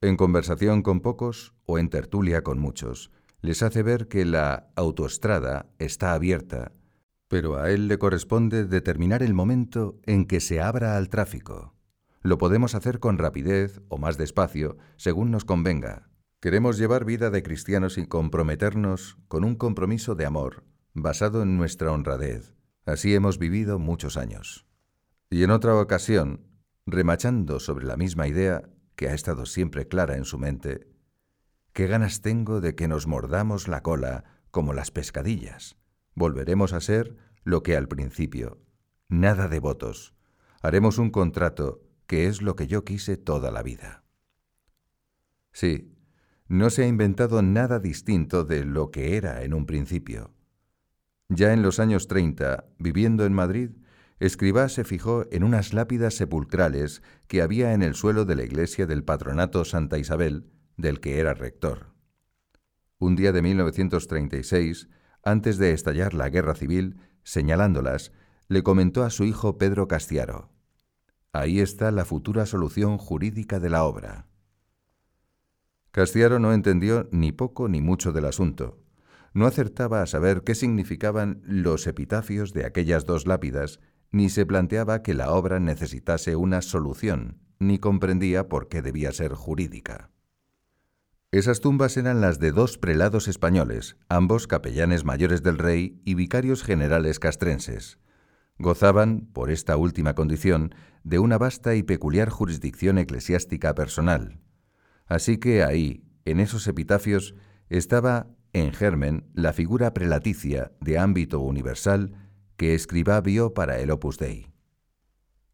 [0.00, 3.10] En conversación con pocos o en tertulia con muchos,
[3.42, 6.72] les hace ver que la autoestrada está abierta
[7.28, 11.74] pero a él le corresponde determinar el momento en que se abra al tráfico.
[12.22, 16.08] Lo podemos hacer con rapidez o más despacio, según nos convenga.
[16.40, 20.64] Queremos llevar vida de cristianos y comprometernos con un compromiso de amor,
[20.96, 22.54] basado en nuestra honradez.
[22.86, 24.66] Así hemos vivido muchos años.
[25.28, 26.46] Y en otra ocasión,
[26.86, 28.62] remachando sobre la misma idea
[28.96, 30.88] que ha estado siempre clara en su mente,
[31.74, 35.76] qué ganas tengo de que nos mordamos la cola como las pescadillas.
[36.14, 38.62] Volveremos a ser lo que al principio.
[39.08, 40.14] Nada de votos.
[40.62, 44.02] Haremos un contrato que es lo que yo quise toda la vida.
[45.52, 45.94] Sí,
[46.48, 50.35] no se ha inventado nada distinto de lo que era en un principio.
[51.28, 53.70] Ya en los años 30, viviendo en Madrid,
[54.18, 58.86] Escribá se fijó en unas lápidas sepulcrales que había en el suelo de la iglesia
[58.86, 61.94] del patronato Santa Isabel, del que era rector.
[62.98, 64.88] Un día de 1936,
[65.22, 68.12] antes de estallar la guerra civil, señalándolas,
[68.48, 70.50] le comentó a su hijo Pedro Castiaro,
[71.36, 74.26] Ahí está la futura solución jurídica de la obra.
[75.90, 78.78] Castiaro no entendió ni poco ni mucho del asunto.
[79.36, 83.80] No acertaba a saber qué significaban los epitafios de aquellas dos lápidas
[84.10, 89.34] ni se planteaba que la obra necesitase una solución, ni comprendía por qué debía ser
[89.34, 90.10] jurídica.
[91.32, 96.62] Esas tumbas eran las de dos prelados españoles, ambos capellanes mayores del rey y vicarios
[96.62, 97.98] generales castrenses.
[98.56, 100.74] Gozaban, por esta última condición,
[101.04, 104.40] de una vasta y peculiar jurisdicción eclesiástica personal.
[105.04, 107.34] Así que ahí, en esos epitafios,
[107.68, 112.12] estaba en germen la figura prelaticia de ámbito universal
[112.56, 114.48] que Escribá vio para el Opus Dei.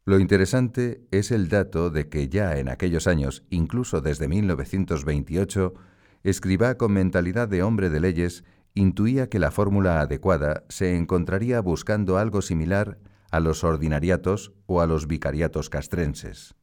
[0.05, 5.73] Lo interesante es el dato de que ya en aquellos años, incluso desde 1928,
[6.23, 12.17] Escribá con mentalidad de hombre de leyes intuía que la fórmula adecuada se encontraría buscando
[12.17, 12.97] algo similar
[13.31, 16.55] a los ordinariatos o a los vicariatos castrenses.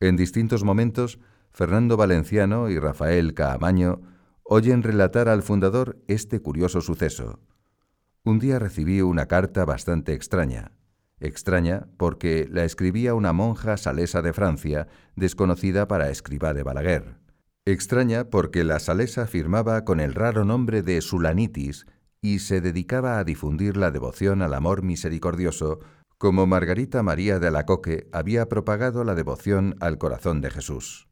[0.00, 1.18] En distintos momentos,
[1.50, 4.00] Fernando Valenciano y Rafael Caamaño
[4.50, 7.38] oyen relatar al fundador este curioso suceso.
[8.24, 10.72] Un día recibí una carta bastante extraña.
[11.20, 17.18] Extraña porque la escribía una monja salesa de Francia, desconocida para escriba de Balaguer.
[17.66, 21.84] Extraña porque la salesa firmaba con el raro nombre de Sulanitis
[22.22, 25.80] y se dedicaba a difundir la devoción al amor misericordioso,
[26.16, 31.08] como Margarita María de Alacoque había propagado la devoción al corazón de Jesús.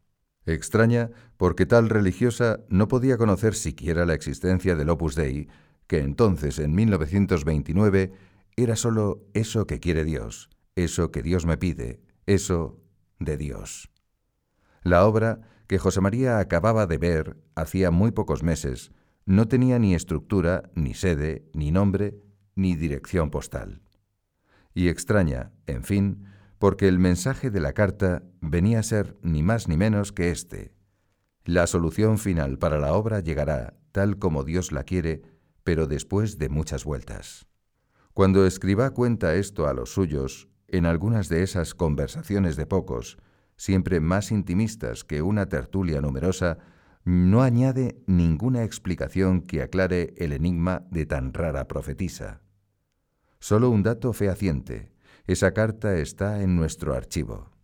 [0.47, 5.49] Extraña porque tal religiosa no podía conocer siquiera la existencia del Opus Dei,
[5.87, 8.13] que entonces, en 1929,
[8.57, 12.81] era sólo eso que quiere Dios, eso que Dios me pide, eso
[13.19, 13.91] de Dios.
[14.83, 18.93] La obra que José María acababa de ver hacía muy pocos meses
[19.25, 22.17] no tenía ni estructura, ni sede, ni nombre,
[22.55, 23.83] ni dirección postal.
[24.73, 26.27] Y extraña, en fin,
[26.59, 30.76] porque el mensaje de la carta venía a ser ni más ni menos que este.
[31.47, 35.23] La solución final para la obra llegará, tal como Dios la quiere,
[35.63, 37.47] pero después de muchas vueltas.
[38.15, 43.17] Cuando Escribá cuenta esto a los suyos, en algunas de esas conversaciones de pocos,
[43.57, 46.59] siempre más intimistas que una tertulia numerosa,
[47.05, 52.41] no añade ninguna explicación que aclare el enigma de tan rara profetisa.
[53.39, 54.91] Solo un dato fehaciente.
[55.29, 57.56] Esa carta está en nuestro archivo.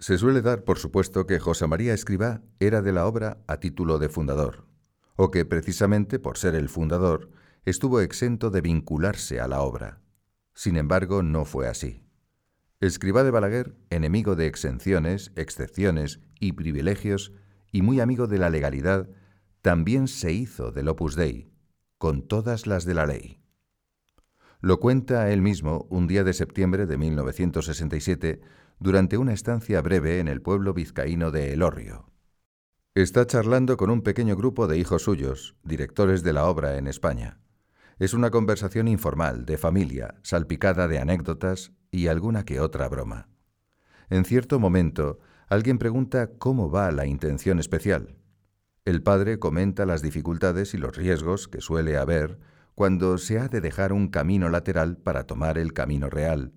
[0.00, 3.98] Se suele dar por supuesto que José María Escribá era de la obra a título
[3.98, 4.64] de fundador,
[5.14, 7.30] o que precisamente por ser el fundador
[7.66, 10.00] estuvo exento de vincularse a la obra.
[10.54, 12.02] Sin embargo, no fue así.
[12.80, 17.34] Escribá de Balaguer, enemigo de exenciones, excepciones y privilegios,
[17.70, 19.10] y muy amigo de la legalidad,
[19.60, 21.52] también se hizo del Opus Dei,
[21.98, 23.40] con todas las de la ley.
[24.62, 28.40] Lo cuenta él mismo un día de septiembre de 1967
[28.80, 32.10] durante una estancia breve en el pueblo vizcaíno de Elorrio.
[32.94, 37.38] Está charlando con un pequeño grupo de hijos suyos, directores de la obra en España.
[37.98, 43.28] Es una conversación informal, de familia, salpicada de anécdotas y alguna que otra broma.
[44.08, 45.18] En cierto momento,
[45.48, 48.16] alguien pregunta cómo va la intención especial.
[48.86, 52.38] El padre comenta las dificultades y los riesgos que suele haber
[52.74, 56.54] cuando se ha de dejar un camino lateral para tomar el camino real.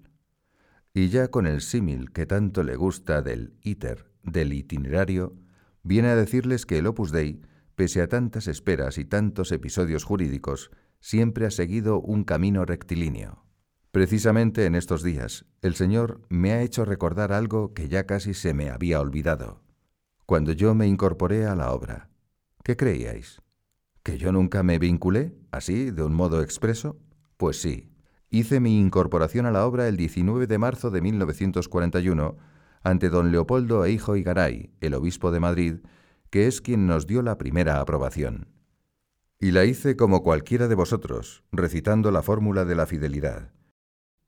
[0.93, 5.35] Y ya con el símil que tanto le gusta del iter, del itinerario,
[5.81, 7.41] viene a decirles que el Opus Dei,
[7.75, 10.69] pese a tantas esperas y tantos episodios jurídicos,
[10.99, 13.43] siempre ha seguido un camino rectilíneo.
[13.91, 18.53] Precisamente en estos días, el Señor me ha hecho recordar algo que ya casi se
[18.53, 19.63] me había olvidado.
[20.25, 22.09] Cuando yo me incorporé a la obra,
[22.63, 23.41] ¿qué creíais?
[24.03, 26.99] ¿Que yo nunca me vinculé, así, de un modo expreso?
[27.37, 27.92] Pues sí,
[28.33, 32.35] hice mi incorporación a la obra el 19 de marzo de 1941
[32.81, 35.75] ante don Leopoldo e Hijo Igaray, el obispo de Madrid,
[36.31, 38.47] que es quien nos dio la primera aprobación.
[39.39, 43.53] Y la hice como cualquiera de vosotros, recitando la fórmula de la fidelidad.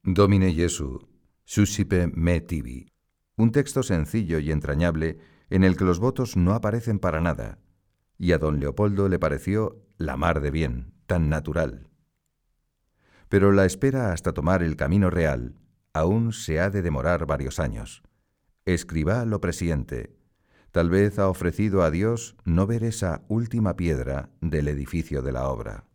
[0.04, 1.08] Domine Jesu,
[1.44, 2.92] Suscipe me tibi.
[3.38, 5.18] Un texto sencillo y entrañable
[5.50, 7.58] en el que los votos no aparecen para nada,
[8.20, 11.90] y a don Leopoldo le pareció la mar de bien, tan natural.
[13.30, 15.56] Pero la espera hasta tomar el camino real
[15.94, 18.04] aún se ha de demorar varios años.
[18.66, 20.16] Escriba lo presiente.
[20.72, 25.48] Tal vez ha ofrecido a Dios no ver esa última piedra del edificio de la
[25.48, 25.86] obra.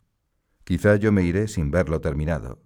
[0.65, 2.63] Quizá yo me iré sin verlo terminado,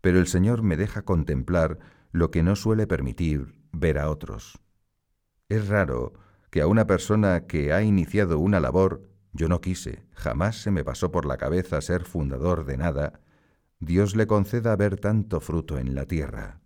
[0.00, 1.78] pero el Señor me deja contemplar
[2.10, 4.58] lo que no suele permitir ver a otros.
[5.48, 6.14] Es raro
[6.50, 9.02] que a una persona que ha iniciado una labor,
[9.32, 13.20] yo no quise, jamás se me pasó por la cabeza ser fundador de nada,
[13.80, 16.60] Dios le conceda ver tanto fruto en la tierra.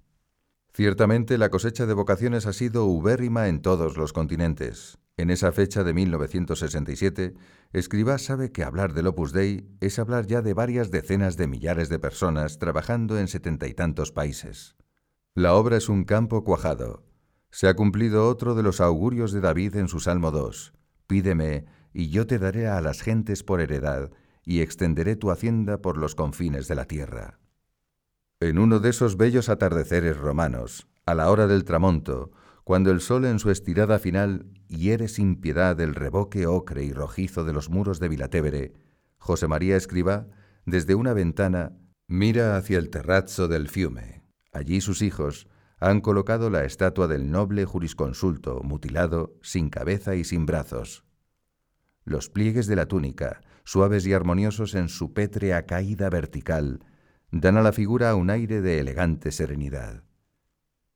[0.73, 4.99] Ciertamente la cosecha de vocaciones ha sido ubérrima en todos los continentes.
[5.19, 7.35] En esa fecha de 1967,
[7.75, 11.91] Escribá sabe que hablar del Opus Dei es hablar ya de varias decenas de millares
[11.91, 14.75] de personas trabajando en setenta y tantos países.
[15.35, 17.05] La obra es un campo cuajado.
[17.51, 20.73] Se ha cumplido otro de los augurios de David en su Salmo 2.
[21.07, 24.11] Pídeme, y yo te daré a las gentes por heredad,
[24.45, 27.39] y extenderé tu hacienda por los confines de la tierra.
[28.41, 32.33] En uno de esos bellos atardeceres romanos, a la hora del tramonto,
[32.65, 37.45] cuando el sol en su estirada final hiere sin piedad el reboque ocre y rojizo
[37.45, 38.73] de los muros de Vilatevere,
[39.19, 40.27] José María Escriba,
[40.65, 41.77] desde una ventana,
[42.07, 44.25] mira hacia el terrazzo del Fiume.
[44.53, 50.47] Allí sus hijos han colocado la estatua del noble jurisconsulto, mutilado, sin cabeza y sin
[50.47, 51.05] brazos.
[52.05, 56.85] Los pliegues de la túnica, suaves y armoniosos en su pétrea caída vertical,
[57.31, 60.05] dan a la figura un aire de elegante serenidad.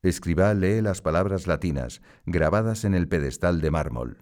[0.03, 4.19] Escribá lee las palabras latinas grabadas en el pedestal de mármol.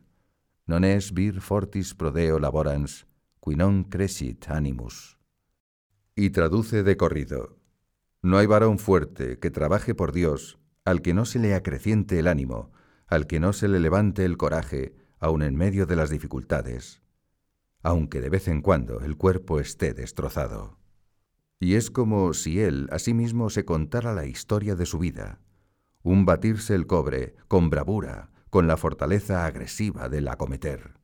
[0.65, 3.05] Non es vir fortis prodeo laborans,
[3.37, 5.19] qui non crescit animus.
[6.17, 7.59] Y traduce de corrido.
[8.23, 12.29] No hay varón fuerte que trabaje por Dios al que no se le acreciente el
[12.29, 12.73] ánimo,
[13.07, 17.03] al que no se le levante el coraje, aun en medio de las dificultades,
[17.85, 20.79] aunque de vez en cuando el cuerpo esté destrozado.
[21.61, 25.41] Y es como si él a sí mismo se contara la historia de su vida,
[26.03, 30.95] un batirse el cobre con bravura, con la fortaleza agresiva del acometer,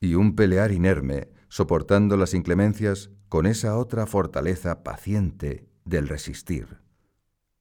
[0.00, 6.78] y un pelear inerme, soportando las inclemencias con esa otra fortaleza paciente del resistir.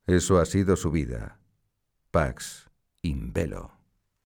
[0.05, 1.39] Eso ha sido su vida.
[2.11, 2.69] Pax
[3.01, 3.80] in velo.